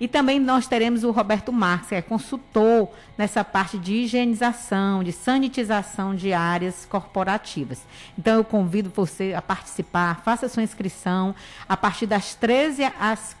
E 0.00 0.08
também 0.08 0.40
nós 0.40 0.66
teremos 0.66 1.04
o 1.04 1.10
Roberto 1.10 1.52
Marques, 1.52 1.90
que 1.90 1.94
é 1.94 2.00
consultor 2.00 2.88
nessa 3.16 3.44
parte 3.44 3.78
de 3.78 3.92
higienização, 3.92 5.04
de 5.04 5.12
sanitização 5.12 6.14
de 6.14 6.32
áreas 6.32 6.86
corporativas. 6.86 7.82
Então 8.18 8.36
eu 8.36 8.44
convido 8.44 8.90
você 8.94 9.34
a 9.34 9.42
participar, 9.42 10.22
faça 10.24 10.48
sua 10.48 10.62
inscrição 10.62 11.34
a 11.68 11.76
partir 11.76 12.06
das 12.06 12.34
13 12.34 12.84
às 12.98 13.36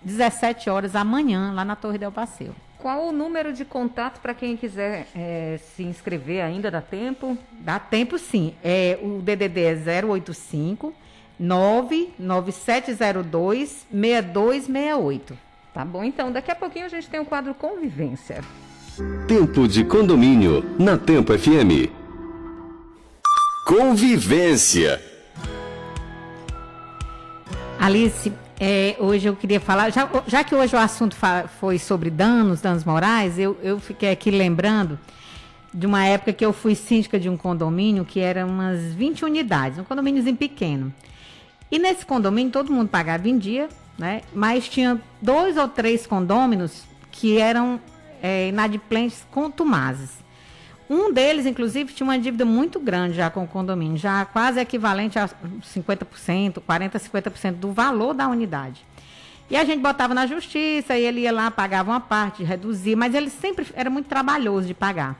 17 0.00 0.70
horas 0.70 0.94
amanhã, 0.94 1.52
lá 1.52 1.64
na 1.64 1.74
Torre 1.74 1.98
del 1.98 2.12
Passeio. 2.12 2.54
Qual 2.86 3.08
o 3.08 3.12
número 3.12 3.52
de 3.52 3.64
contato 3.64 4.20
para 4.20 4.32
quem 4.32 4.56
quiser 4.56 5.08
é, 5.12 5.58
se 5.74 5.82
inscrever 5.82 6.44
ainda? 6.44 6.70
Dá 6.70 6.80
tempo? 6.80 7.36
Dá 7.58 7.80
tempo 7.80 8.16
sim. 8.16 8.54
É, 8.62 8.96
o 9.02 9.20
DDD 9.20 9.60
é 9.60 9.76
085 10.04 10.94
99702 11.36 13.88
6268. 13.90 15.36
Tá 15.74 15.84
bom, 15.84 16.04
então 16.04 16.30
daqui 16.30 16.52
a 16.52 16.54
pouquinho 16.54 16.84
a 16.84 16.88
gente 16.88 17.10
tem 17.10 17.18
o 17.18 17.24
quadro 17.24 17.52
Convivência. 17.54 18.40
Tempo 19.26 19.66
de 19.66 19.84
condomínio 19.84 20.64
na 20.78 20.96
Tempo 20.96 21.36
FM. 21.36 21.90
Convivência. 23.66 25.02
Alice, 27.80 28.32
é, 28.58 28.96
hoje 28.98 29.26
eu 29.26 29.36
queria 29.36 29.60
falar, 29.60 29.90
já, 29.90 30.08
já 30.26 30.42
que 30.42 30.54
hoje 30.54 30.74
o 30.74 30.78
assunto 30.78 31.16
foi 31.60 31.78
sobre 31.78 32.08
danos, 32.10 32.60
danos 32.60 32.84
morais, 32.84 33.38
eu, 33.38 33.56
eu 33.62 33.78
fiquei 33.78 34.10
aqui 34.10 34.30
lembrando 34.30 34.98
de 35.72 35.86
uma 35.86 36.04
época 36.06 36.32
que 36.32 36.44
eu 36.44 36.52
fui 36.52 36.74
síndica 36.74 37.20
de 37.20 37.28
um 37.28 37.36
condomínio 37.36 38.04
que 38.04 38.18
era 38.18 38.46
umas 38.46 38.94
20 38.94 39.24
unidades, 39.26 39.78
um 39.78 39.84
condomíniozinho 39.84 40.36
pequeno. 40.36 40.92
E 41.70 41.78
nesse 41.78 42.06
condomínio 42.06 42.50
todo 42.50 42.72
mundo 42.72 42.88
pagava 42.88 43.28
em 43.28 43.36
dia, 43.36 43.68
né? 43.98 44.22
Mas 44.32 44.68
tinha 44.68 45.00
dois 45.20 45.56
ou 45.56 45.68
três 45.68 46.06
condôminos 46.06 46.84
que 47.10 47.38
eram 47.38 47.78
é, 48.22 48.48
inadimplentes 48.48 49.26
contumazes. 49.30 50.10
Um 50.88 51.12
deles, 51.12 51.46
inclusive, 51.46 51.92
tinha 51.92 52.06
uma 52.06 52.18
dívida 52.18 52.44
muito 52.44 52.78
grande 52.78 53.16
já 53.16 53.28
com 53.28 53.42
o 53.42 53.48
condomínio, 53.48 53.96
já 53.96 54.24
quase 54.24 54.60
equivalente 54.60 55.18
a 55.18 55.28
50%, 55.28 56.60
40%, 56.60 56.90
50% 56.92 57.54
do 57.54 57.72
valor 57.72 58.14
da 58.14 58.28
unidade. 58.28 58.84
E 59.50 59.56
a 59.56 59.64
gente 59.64 59.80
botava 59.80 60.14
na 60.14 60.26
justiça, 60.26 60.96
e 60.96 61.04
ele 61.04 61.20
ia 61.20 61.32
lá, 61.32 61.50
pagava 61.50 61.90
uma 61.90 62.00
parte, 62.00 62.44
reduzia, 62.44 62.96
mas 62.96 63.14
ele 63.14 63.30
sempre 63.30 63.66
era 63.74 63.90
muito 63.90 64.06
trabalhoso 64.06 64.66
de 64.66 64.74
pagar. 64.74 65.16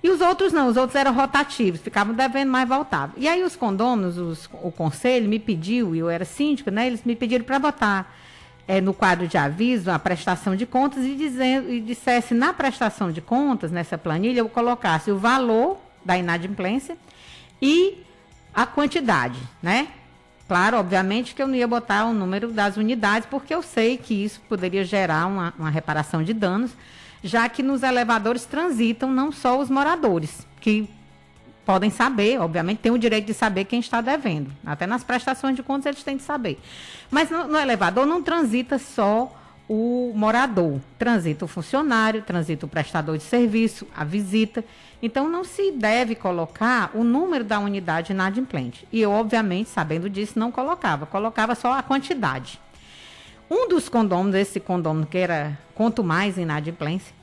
E 0.00 0.10
os 0.10 0.20
outros 0.20 0.52
não, 0.52 0.68
os 0.68 0.76
outros 0.76 0.94
eram 0.94 1.12
rotativos, 1.12 1.80
ficavam 1.80 2.14
devendo, 2.14 2.50
mas 2.50 2.68
voltavam. 2.68 3.16
E 3.16 3.26
aí 3.26 3.42
os 3.42 3.56
condôminos, 3.56 4.16
os, 4.16 4.48
o 4.62 4.70
conselho 4.70 5.28
me 5.28 5.40
pediu, 5.40 5.94
e 5.94 5.98
eu 5.98 6.08
era 6.08 6.24
síndico, 6.24 6.70
né? 6.70 6.86
Eles 6.86 7.02
me 7.04 7.16
pediram 7.16 7.44
para 7.44 7.58
votar 7.58 8.16
é, 8.68 8.80
no 8.80 8.92
quadro 8.92 9.26
de 9.26 9.36
aviso 9.36 9.90
a 9.90 9.98
prestação 9.98 10.54
de 10.54 10.66
contas 10.66 11.04
e, 11.04 11.14
dizendo, 11.14 11.70
e 11.70 11.80
dissesse 11.80 12.34
na 12.34 12.52
prestação 12.52 13.10
de 13.10 13.20
contas, 13.20 13.72
nessa 13.72 13.98
planilha, 13.98 14.40
eu 14.40 14.48
colocasse 14.48 15.10
o 15.10 15.18
valor 15.18 15.78
da 16.04 16.16
inadimplência 16.16 16.96
e 17.60 18.04
a 18.54 18.66
quantidade, 18.66 19.40
né? 19.62 19.88
Claro, 20.46 20.78
obviamente 20.78 21.34
que 21.34 21.42
eu 21.42 21.48
não 21.48 21.54
ia 21.54 21.66
botar 21.66 22.04
o 22.04 22.14
número 22.14 22.52
das 22.52 22.76
unidades, 22.76 23.28
porque 23.28 23.54
eu 23.54 23.62
sei 23.62 23.96
que 23.96 24.14
isso 24.14 24.40
poderia 24.48 24.84
gerar 24.84 25.26
uma, 25.26 25.52
uma 25.58 25.70
reparação 25.70 26.22
de 26.22 26.32
danos 26.32 26.70
já 27.22 27.48
que 27.48 27.62
nos 27.62 27.82
elevadores 27.82 28.44
transitam 28.44 29.10
não 29.10 29.32
só 29.32 29.58
os 29.58 29.68
moradores, 29.68 30.46
que 30.60 30.88
podem 31.68 31.90
saber, 31.90 32.40
obviamente, 32.40 32.78
têm 32.78 32.90
o 32.90 32.96
direito 32.96 33.26
de 33.26 33.34
saber 33.34 33.66
quem 33.66 33.78
está 33.78 34.00
devendo. 34.00 34.50
Até 34.64 34.86
nas 34.86 35.04
prestações 35.04 35.54
de 35.54 35.62
contas 35.62 35.84
eles 35.84 36.02
têm 36.02 36.16
de 36.16 36.22
saber. 36.22 36.58
Mas 37.10 37.28
no, 37.28 37.46
no 37.46 37.58
elevador 37.58 38.06
não 38.06 38.22
transita 38.22 38.78
só 38.78 39.30
o 39.68 40.10
morador, 40.16 40.80
transita 40.98 41.44
o 41.44 41.48
funcionário, 41.48 42.22
transita 42.22 42.64
o 42.64 42.68
prestador 42.70 43.18
de 43.18 43.22
serviço, 43.22 43.86
a 43.94 44.02
visita. 44.02 44.64
Então, 45.02 45.28
não 45.28 45.44
se 45.44 45.70
deve 45.72 46.14
colocar 46.14 46.90
o 46.94 47.04
número 47.04 47.44
da 47.44 47.58
unidade 47.58 48.12
inadimplente. 48.12 48.88
E 48.90 49.02
eu, 49.02 49.10
obviamente, 49.10 49.68
sabendo 49.68 50.08
disso, 50.08 50.38
não 50.38 50.50
colocava. 50.50 51.04
Colocava 51.04 51.54
só 51.54 51.74
a 51.74 51.82
quantidade. 51.82 52.58
Um 53.50 53.68
dos 53.68 53.90
condôminos, 53.90 54.36
esse 54.36 54.58
condômino 54.58 55.04
que 55.04 55.18
era 55.18 55.58
quanto 55.74 56.02
mais 56.02 56.38
inadimplência, 56.38 57.14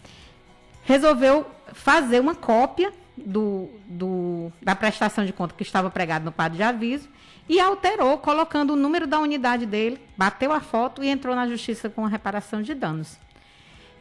resolveu 0.84 1.48
fazer 1.74 2.20
uma 2.20 2.36
cópia 2.36 2.94
do, 3.17 3.69
do, 3.88 4.51
da 4.62 4.75
prestação 4.75 5.25
de 5.25 5.34
conta 5.34 5.54
que 5.56 5.63
estava 5.63 5.89
pregado 5.89 6.25
no 6.25 6.32
quadro 6.32 6.58
de 6.58 6.63
aviso 6.63 7.08
e 7.47 7.60
alterou, 7.60 8.17
colocando 8.17 8.73
o 8.73 8.75
número 8.75 9.06
da 9.06 9.19
unidade 9.19 9.65
dele, 9.65 9.99
bateu 10.17 10.51
a 10.51 10.60
foto 10.60 11.04
e 11.04 11.10
entrou 11.10 11.36
na 11.36 11.47
justiça 11.47 11.89
com 11.89 12.06
a 12.06 12.10
reparação 12.10 12.62
de 12.62 12.73
danos. 12.73 13.17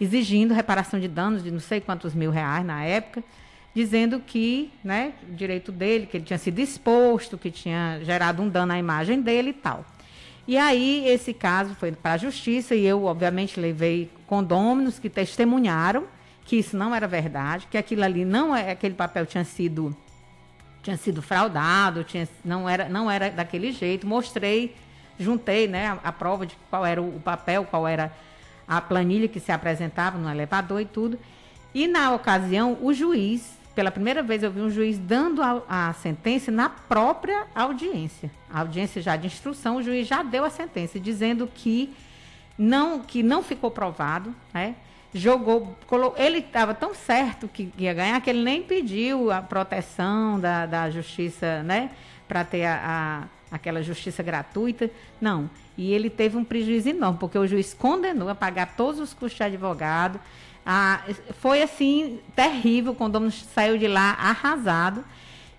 Exigindo 0.00 0.55
reparação 0.55 0.98
de 0.98 1.07
danos 1.07 1.42
de 1.42 1.50
não 1.50 1.61
sei 1.61 1.81
quantos 1.81 2.14
mil 2.14 2.31
reais 2.31 2.64
na 2.64 2.83
época, 2.83 3.22
dizendo 3.74 4.20
que, 4.20 4.72
né, 4.83 5.12
o 5.29 5.35
direito 5.35 5.70
dele, 5.70 6.07
que 6.07 6.16
ele 6.16 6.24
tinha 6.24 6.38
sido 6.38 6.59
exposto, 6.59 7.37
que 7.37 7.50
tinha 7.50 8.00
gerado 8.03 8.42
um 8.42 8.48
dano 8.48 8.72
à 8.72 8.79
imagem 8.79 9.20
dele 9.20 9.50
e 9.50 9.55
tal. 9.55 9.85
E 10.46 10.57
aí 10.57 11.07
esse 11.09 11.33
caso 11.33 11.74
foi 11.74 11.92
para 11.92 12.12
a 12.12 12.16
justiça 12.18 12.74
e 12.74 12.85
eu, 12.85 13.05
obviamente, 13.05 13.59
levei 13.59 14.11
condôminos 14.27 14.98
que 14.98 15.09
testemunharam 15.09 16.05
que 16.45 16.57
isso 16.57 16.77
não 16.77 16.95
era 16.95 17.07
verdade, 17.07 17.67
que 17.71 17.79
aquilo 17.79 18.05
ali 18.05 18.25
não 18.25 18.55
é 18.55 18.71
aquele 18.71 18.95
papel 18.95 19.27
tinha 19.27 19.45
sido 19.45 19.97
tinha 20.83 20.99
sido 20.99 21.23
fraudado, 21.23 22.05
tinha, 22.05 22.29
não 22.45 22.69
era 22.69 22.89
não 22.89 23.11
era 23.11 23.31
daquele 23.31 23.73
jeito. 23.73 24.07
Mostrei, 24.07 24.77
juntei, 25.19 25.67
né, 25.67 25.89
a, 25.89 26.09
a 26.09 26.13
prova 26.13 26.45
de 26.45 26.57
qual 26.69 26.85
era 26.85 27.01
o, 27.01 27.17
o 27.17 27.21
papel, 27.21 27.65
qual 27.65 27.89
era 27.89 28.13
a 28.69 28.81
planilha 28.81 29.29
que 29.29 29.41
se 29.41 29.51
apresentava 29.51 30.19
no 30.19 30.31
elevador 30.31 30.81
e 30.81 30.85
tudo. 30.85 31.19
E 31.75 31.89
na 31.89 32.13
ocasião, 32.13 32.79
o 32.81 32.93
juiz 32.93 33.59
pela 33.75 33.91
primeira 33.91 34.23
vez 34.23 34.43
eu 34.43 34.51
vi 34.51 34.61
um 34.61 34.71
juiz 34.71 34.99
dando 34.99 35.43
a, 35.43 35.63
a, 35.69 35.93
sentença 35.95 36.51
na 36.53 36.69
própria 36.69 37.47
audiência. 37.55 38.31
A 38.49 38.61
audiência 38.61 39.03
já 39.03 39.17
de 39.17 39.27
instrução, 39.27 39.77
o 39.77 39.83
juiz 39.83 40.07
já 40.07 40.23
deu 40.23 40.45
a 40.45 40.51
sentença, 40.51 41.01
dizendo 41.01 41.51
que 41.53 41.93
não, 42.57 43.01
que 43.01 43.23
não 43.23 43.43
ficou 43.43 43.71
provado, 43.71 44.35
né? 44.53 44.77
Jogou, 45.16 45.77
ele 46.16 46.38
estava 46.38 46.74
tão 46.74 46.92
certo 46.92 47.46
que 47.46 47.72
ia 47.79 47.94
ganhar 47.94 48.20
que 48.20 48.29
ele 48.29 48.42
nem 48.42 48.64
pediu 48.64 49.31
a 49.31 49.40
proteção 49.40 50.40
da, 50.40 50.66
da 50.66 50.90
justiça, 50.90 51.62
né? 51.62 51.92
Para 52.27 52.42
ter 52.44 52.64
a, 52.64 53.29
a, 53.53 53.55
aquela 53.55 53.81
justiça 53.81 54.24
gratuita. 54.24 54.90
Não. 55.20 55.48
E 55.79 55.92
ele 55.92 56.11
teve 56.11 56.37
um 56.37 56.42
prejuízo 56.42 56.88
enorme, 56.88 57.18
porque 57.20 57.38
o 57.38 57.46
juiz 57.46 57.72
condenou 57.72 58.29
a 58.29 58.35
pagar 58.35 58.74
todos 58.77 59.00
os 59.00 59.14
custos 59.14 59.37
de 59.37 59.42
advogado, 59.44 60.18
foi 61.40 61.62
assim, 61.62 62.18
terrível. 62.35 62.92
O 62.92 62.96
condômino 62.96 63.31
saiu 63.31 63.79
de 63.79 63.87
lá 63.87 64.16
arrasado. 64.18 65.05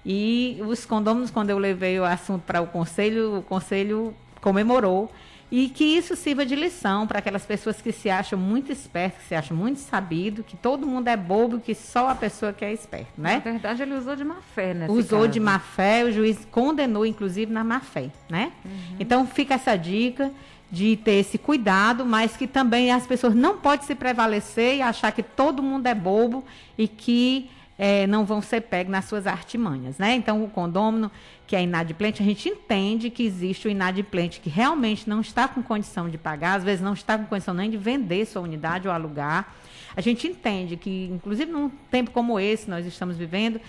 E 0.05 0.59
os 0.67 0.85
condôminos, 0.85 1.31
quando 1.31 1.49
eu 1.49 1.57
levei 1.57 1.97
o 1.97 2.03
assunto 2.03 2.43
para 2.43 2.61
o 2.61 2.67
conselho, 2.67 3.37
o 3.37 3.41
conselho 3.41 4.13
comemorou 4.41 5.09
e 5.57 5.69
que 5.69 5.85
isso 5.85 6.17
sirva 6.17 6.45
de 6.45 6.53
lição 6.53 7.07
para 7.07 7.19
aquelas 7.19 7.45
pessoas 7.45 7.79
que 7.79 7.93
se 7.93 8.09
acham 8.09 8.37
muito 8.37 8.73
espertas, 8.73 9.21
que 9.21 9.29
se 9.29 9.35
acham 9.35 9.55
muito 9.55 9.79
sabido, 9.79 10.43
que 10.43 10.57
todo 10.57 10.85
mundo 10.85 11.07
é 11.07 11.15
bobo, 11.15 11.61
que 11.61 11.73
só 11.73 12.09
a 12.09 12.15
pessoa 12.15 12.51
que 12.51 12.65
é 12.65 12.73
esperta, 12.73 13.13
né? 13.17 13.35
Na 13.35 13.51
verdade, 13.51 13.81
ele 13.81 13.93
usou 13.93 14.17
de 14.17 14.25
má 14.25 14.41
fé, 14.53 14.73
né? 14.73 14.87
Usou 14.89 15.19
caso. 15.19 15.31
de 15.31 15.39
má 15.39 15.57
fé, 15.57 16.03
o 16.03 16.11
juiz 16.11 16.45
condenou, 16.51 17.05
inclusive, 17.05 17.49
na 17.53 17.63
má 17.63 17.79
fé, 17.79 18.09
né? 18.29 18.51
Uhum. 18.65 18.97
Então, 18.99 19.25
fica 19.25 19.53
essa 19.53 19.77
dica 19.77 20.29
de 20.69 20.97
ter 20.97 21.19
esse 21.21 21.37
cuidado, 21.37 22.05
mas 22.05 22.35
que 22.35 22.47
também 22.47 22.91
as 22.91 23.07
pessoas 23.07 23.33
não 23.33 23.57
podem 23.57 23.87
se 23.87 23.95
prevalecer 23.95 24.75
e 24.75 24.81
achar 24.81 25.13
que 25.13 25.23
todo 25.23 25.63
mundo 25.63 25.87
é 25.87 25.95
bobo 25.95 26.43
e 26.77 26.85
que 26.85 27.49
é, 27.77 28.07
não 28.07 28.25
vão 28.25 28.41
ser 28.41 28.61
pegos 28.61 28.91
nas 28.91 29.05
suas 29.05 29.27
artimanhas, 29.27 29.97
né? 29.97 30.15
Então, 30.15 30.43
o 30.43 30.49
condômino 30.49 31.11
que 31.45 31.55
é 31.55 31.61
inadimplente, 31.61 32.21
a 32.21 32.25
gente 32.25 32.47
entende 32.47 33.09
que 33.09 33.23
existe 33.23 33.67
o 33.67 33.71
inadimplente 33.71 34.39
que 34.39 34.49
realmente 34.49 35.09
não 35.09 35.21
está 35.21 35.47
com 35.47 35.61
condição 35.61 36.09
de 36.09 36.17
pagar, 36.17 36.55
às 36.55 36.63
vezes 36.63 36.81
não 36.81 36.93
está 36.93 37.17
com 37.17 37.25
condição 37.25 37.53
nem 37.53 37.69
de 37.69 37.77
vender 37.77 38.25
sua 38.25 38.41
unidade 38.41 38.87
ou 38.87 38.93
alugar. 38.93 39.53
A 39.95 40.01
gente 40.01 40.27
entende 40.27 40.75
que, 40.77 41.09
inclusive 41.11 41.51
num 41.51 41.69
tempo 41.69 42.11
como 42.11 42.39
esse 42.39 42.69
nós 42.69 42.85
estamos 42.85 43.17
vivendo, 43.17 43.59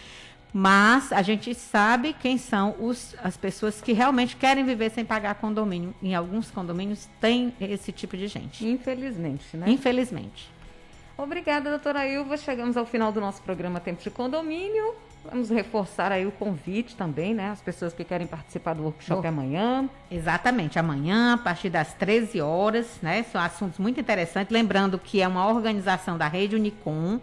mas 0.52 1.12
a 1.12 1.20
gente 1.20 1.54
sabe 1.54 2.14
quem 2.14 2.38
são 2.38 2.74
os, 2.80 3.14
as 3.22 3.36
pessoas 3.36 3.80
que 3.80 3.92
realmente 3.92 4.36
querem 4.36 4.64
viver 4.64 4.90
sem 4.90 5.04
pagar 5.04 5.34
condomínio. 5.34 5.94
Em 6.02 6.14
alguns 6.14 6.50
condomínios 6.50 7.08
tem 7.20 7.52
esse 7.60 7.92
tipo 7.92 8.16
de 8.16 8.26
gente. 8.26 8.66
Infelizmente, 8.66 9.56
né? 9.56 9.68
Infelizmente. 9.68 10.55
Obrigada, 11.18 11.70
doutora 11.70 12.06
Ilva. 12.06 12.36
Chegamos 12.36 12.76
ao 12.76 12.84
final 12.84 13.10
do 13.10 13.20
nosso 13.20 13.40
programa 13.40 13.80
Tempo 13.80 14.02
de 14.02 14.10
Condomínio. 14.10 14.94
Vamos 15.24 15.48
reforçar 15.48 16.12
aí 16.12 16.26
o 16.26 16.30
convite 16.30 16.94
também, 16.94 17.32
né? 17.32 17.50
As 17.50 17.60
pessoas 17.60 17.94
que 17.94 18.04
querem 18.04 18.26
participar 18.26 18.74
do 18.74 18.82
workshop 18.82 19.22
oh. 19.24 19.28
amanhã. 19.28 19.88
Exatamente, 20.10 20.78
amanhã, 20.78 21.32
a 21.34 21.38
partir 21.38 21.70
das 21.70 21.94
13 21.94 22.42
horas, 22.42 22.98
né? 23.00 23.22
São 23.22 23.40
assuntos 23.40 23.78
muito 23.78 23.98
interessantes. 23.98 24.52
Lembrando 24.52 24.98
que 24.98 25.22
é 25.22 25.26
uma 25.26 25.48
organização 25.48 26.18
da 26.18 26.28
rede 26.28 26.54
Unicom, 26.54 27.18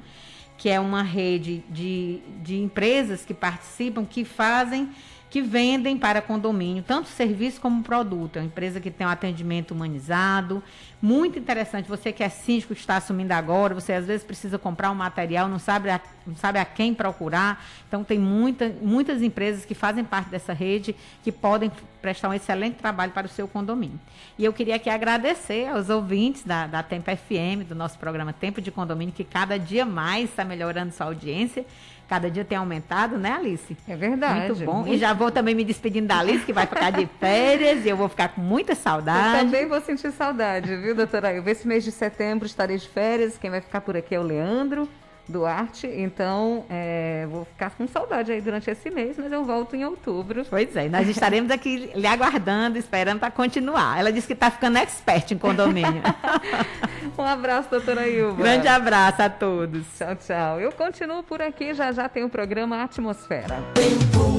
que 0.57 0.69
é 0.69 0.79
uma 0.79 1.03
rede 1.03 1.63
de, 1.69 2.19
de 2.41 2.59
empresas 2.59 3.23
que 3.23 3.33
participam, 3.33 4.03
que 4.05 4.25
fazem 4.25 4.89
que 5.33 5.41
vendem 5.41 5.97
para 5.97 6.21
condomínio, 6.21 6.83
tanto 6.83 7.09
serviço 7.09 7.59
como 7.59 7.81
produto. 7.81 8.37
É 8.37 8.39
uma 8.39 8.45
empresa 8.45 8.79
que 8.79 8.91
tem 8.91 9.07
um 9.07 9.09
atendimento 9.09 9.71
humanizado, 9.71 10.61
muito 11.01 11.39
interessante. 11.39 11.89
Você 11.89 12.13
que 12.13 12.23
é 12.23 12.29
síndico 12.29 12.75
que 12.75 12.79
está 12.79 12.97
assumindo 12.97 13.33
agora, 13.33 13.73
você 13.73 13.93
às 13.93 14.05
vezes 14.05 14.23
precisa 14.23 14.59
comprar 14.59 14.91
um 14.91 14.93
material, 14.95 15.49
não 15.49 15.57
sabe 15.57 15.89
a, 15.89 15.99
não 16.27 16.35
sabe 16.35 16.59
a 16.59 16.65
quem 16.65 16.93
procurar. 16.93 17.65
Então, 17.87 18.03
tem 18.03 18.19
muita, 18.19 18.75
muitas 18.79 19.23
empresas 19.23 19.65
que 19.65 19.73
fazem 19.73 20.03
parte 20.03 20.29
dessa 20.29 20.53
rede 20.53 20.95
que 21.23 21.31
podem 21.31 21.71
prestar 21.99 22.29
um 22.29 22.33
excelente 22.35 22.75
trabalho 22.75 23.11
para 23.11 23.25
o 23.25 23.29
seu 23.29 23.47
condomínio. 23.47 23.99
E 24.37 24.45
eu 24.45 24.53
queria 24.53 24.75
aqui 24.75 24.89
agradecer 24.89 25.65
aos 25.67 25.89
ouvintes 25.89 26.43
da, 26.43 26.67
da 26.67 26.83
Tempo 26.83 27.09
FM, 27.09 27.67
do 27.67 27.73
nosso 27.73 27.97
programa 27.97 28.33
Tempo 28.33 28.61
de 28.61 28.69
Condomínio, 28.69 29.11
que 29.15 29.23
cada 29.23 29.57
dia 29.57 29.83
mais 29.83 30.29
está 30.29 30.45
melhorando 30.45 30.93
sua 30.93 31.07
audiência. 31.07 31.65
Cada 32.13 32.29
dia 32.29 32.45
tem 32.45 32.55
aumentado, 32.55 33.17
né, 33.17 33.31
Alice? 33.31 33.75
É 33.87 33.95
verdade. 33.95 34.49
Muito 34.49 34.65
bom. 34.65 34.81
Muito... 34.81 34.93
E 34.93 34.99
já 34.99 35.13
vou 35.13 35.31
também 35.31 35.55
me 35.55 35.63
despedindo 35.63 36.05
da 36.05 36.19
Alice, 36.19 36.45
que 36.45 36.53
vai 36.53 36.67
ficar 36.67 36.91
de 36.91 37.07
férias, 37.19 37.83
e 37.85 37.89
eu 37.89 37.97
vou 37.97 38.07
ficar 38.07 38.27
com 38.27 38.39
muita 38.39 38.75
saudade. 38.75 39.39
Eu 39.39 39.45
também 39.45 39.67
vou 39.67 39.81
sentir 39.81 40.11
saudade, 40.11 40.75
viu, 40.75 40.93
doutora? 40.93 41.33
Eu 41.33 41.43
esse 41.49 41.67
mês 41.67 41.83
de 41.83 41.91
setembro 41.91 42.45
estarei 42.45 42.77
de 42.77 42.87
férias. 42.87 43.35
Quem 43.39 43.49
vai 43.49 43.61
ficar 43.61 43.81
por 43.81 43.97
aqui 43.97 44.13
é 44.13 44.19
o 44.19 44.21
Leandro. 44.21 44.87
Duarte, 45.27 45.87
então 45.87 46.65
é, 46.69 47.25
vou 47.29 47.45
ficar 47.45 47.69
com 47.71 47.87
saudade 47.87 48.31
aí 48.31 48.41
durante 48.41 48.69
esse 48.69 48.89
mês, 48.89 49.15
mas 49.17 49.31
eu 49.31 49.45
volto 49.45 49.75
em 49.75 49.85
outubro. 49.85 50.45
Pois 50.49 50.75
é, 50.75 50.89
nós 50.89 51.07
estaremos 51.07 51.49
aqui 51.49 51.91
lhe 51.95 52.05
aguardando, 52.05 52.77
esperando 52.77 53.19
para 53.19 53.31
continuar. 53.31 53.99
Ela 53.99 54.11
disse 54.11 54.27
que 54.27 54.33
está 54.33 54.51
ficando 54.51 54.77
expert 54.77 55.31
em 55.31 55.37
condomínio. 55.37 56.01
um 57.17 57.23
abraço, 57.23 57.69
doutora 57.69 58.07
Ilva. 58.07 58.41
Grande 58.41 58.67
abraço 58.67 59.21
a 59.21 59.29
todos. 59.29 59.85
Tchau, 59.97 60.15
tchau. 60.15 60.59
Eu 60.59 60.71
continuo 60.73 61.23
por 61.23 61.41
aqui, 61.41 61.73
já 61.73 61.91
já 61.91 62.09
tem 62.09 62.23
o 62.23 62.29
programa 62.29 62.83
Atmosfera. 62.83 63.63
Tempo 63.73 64.32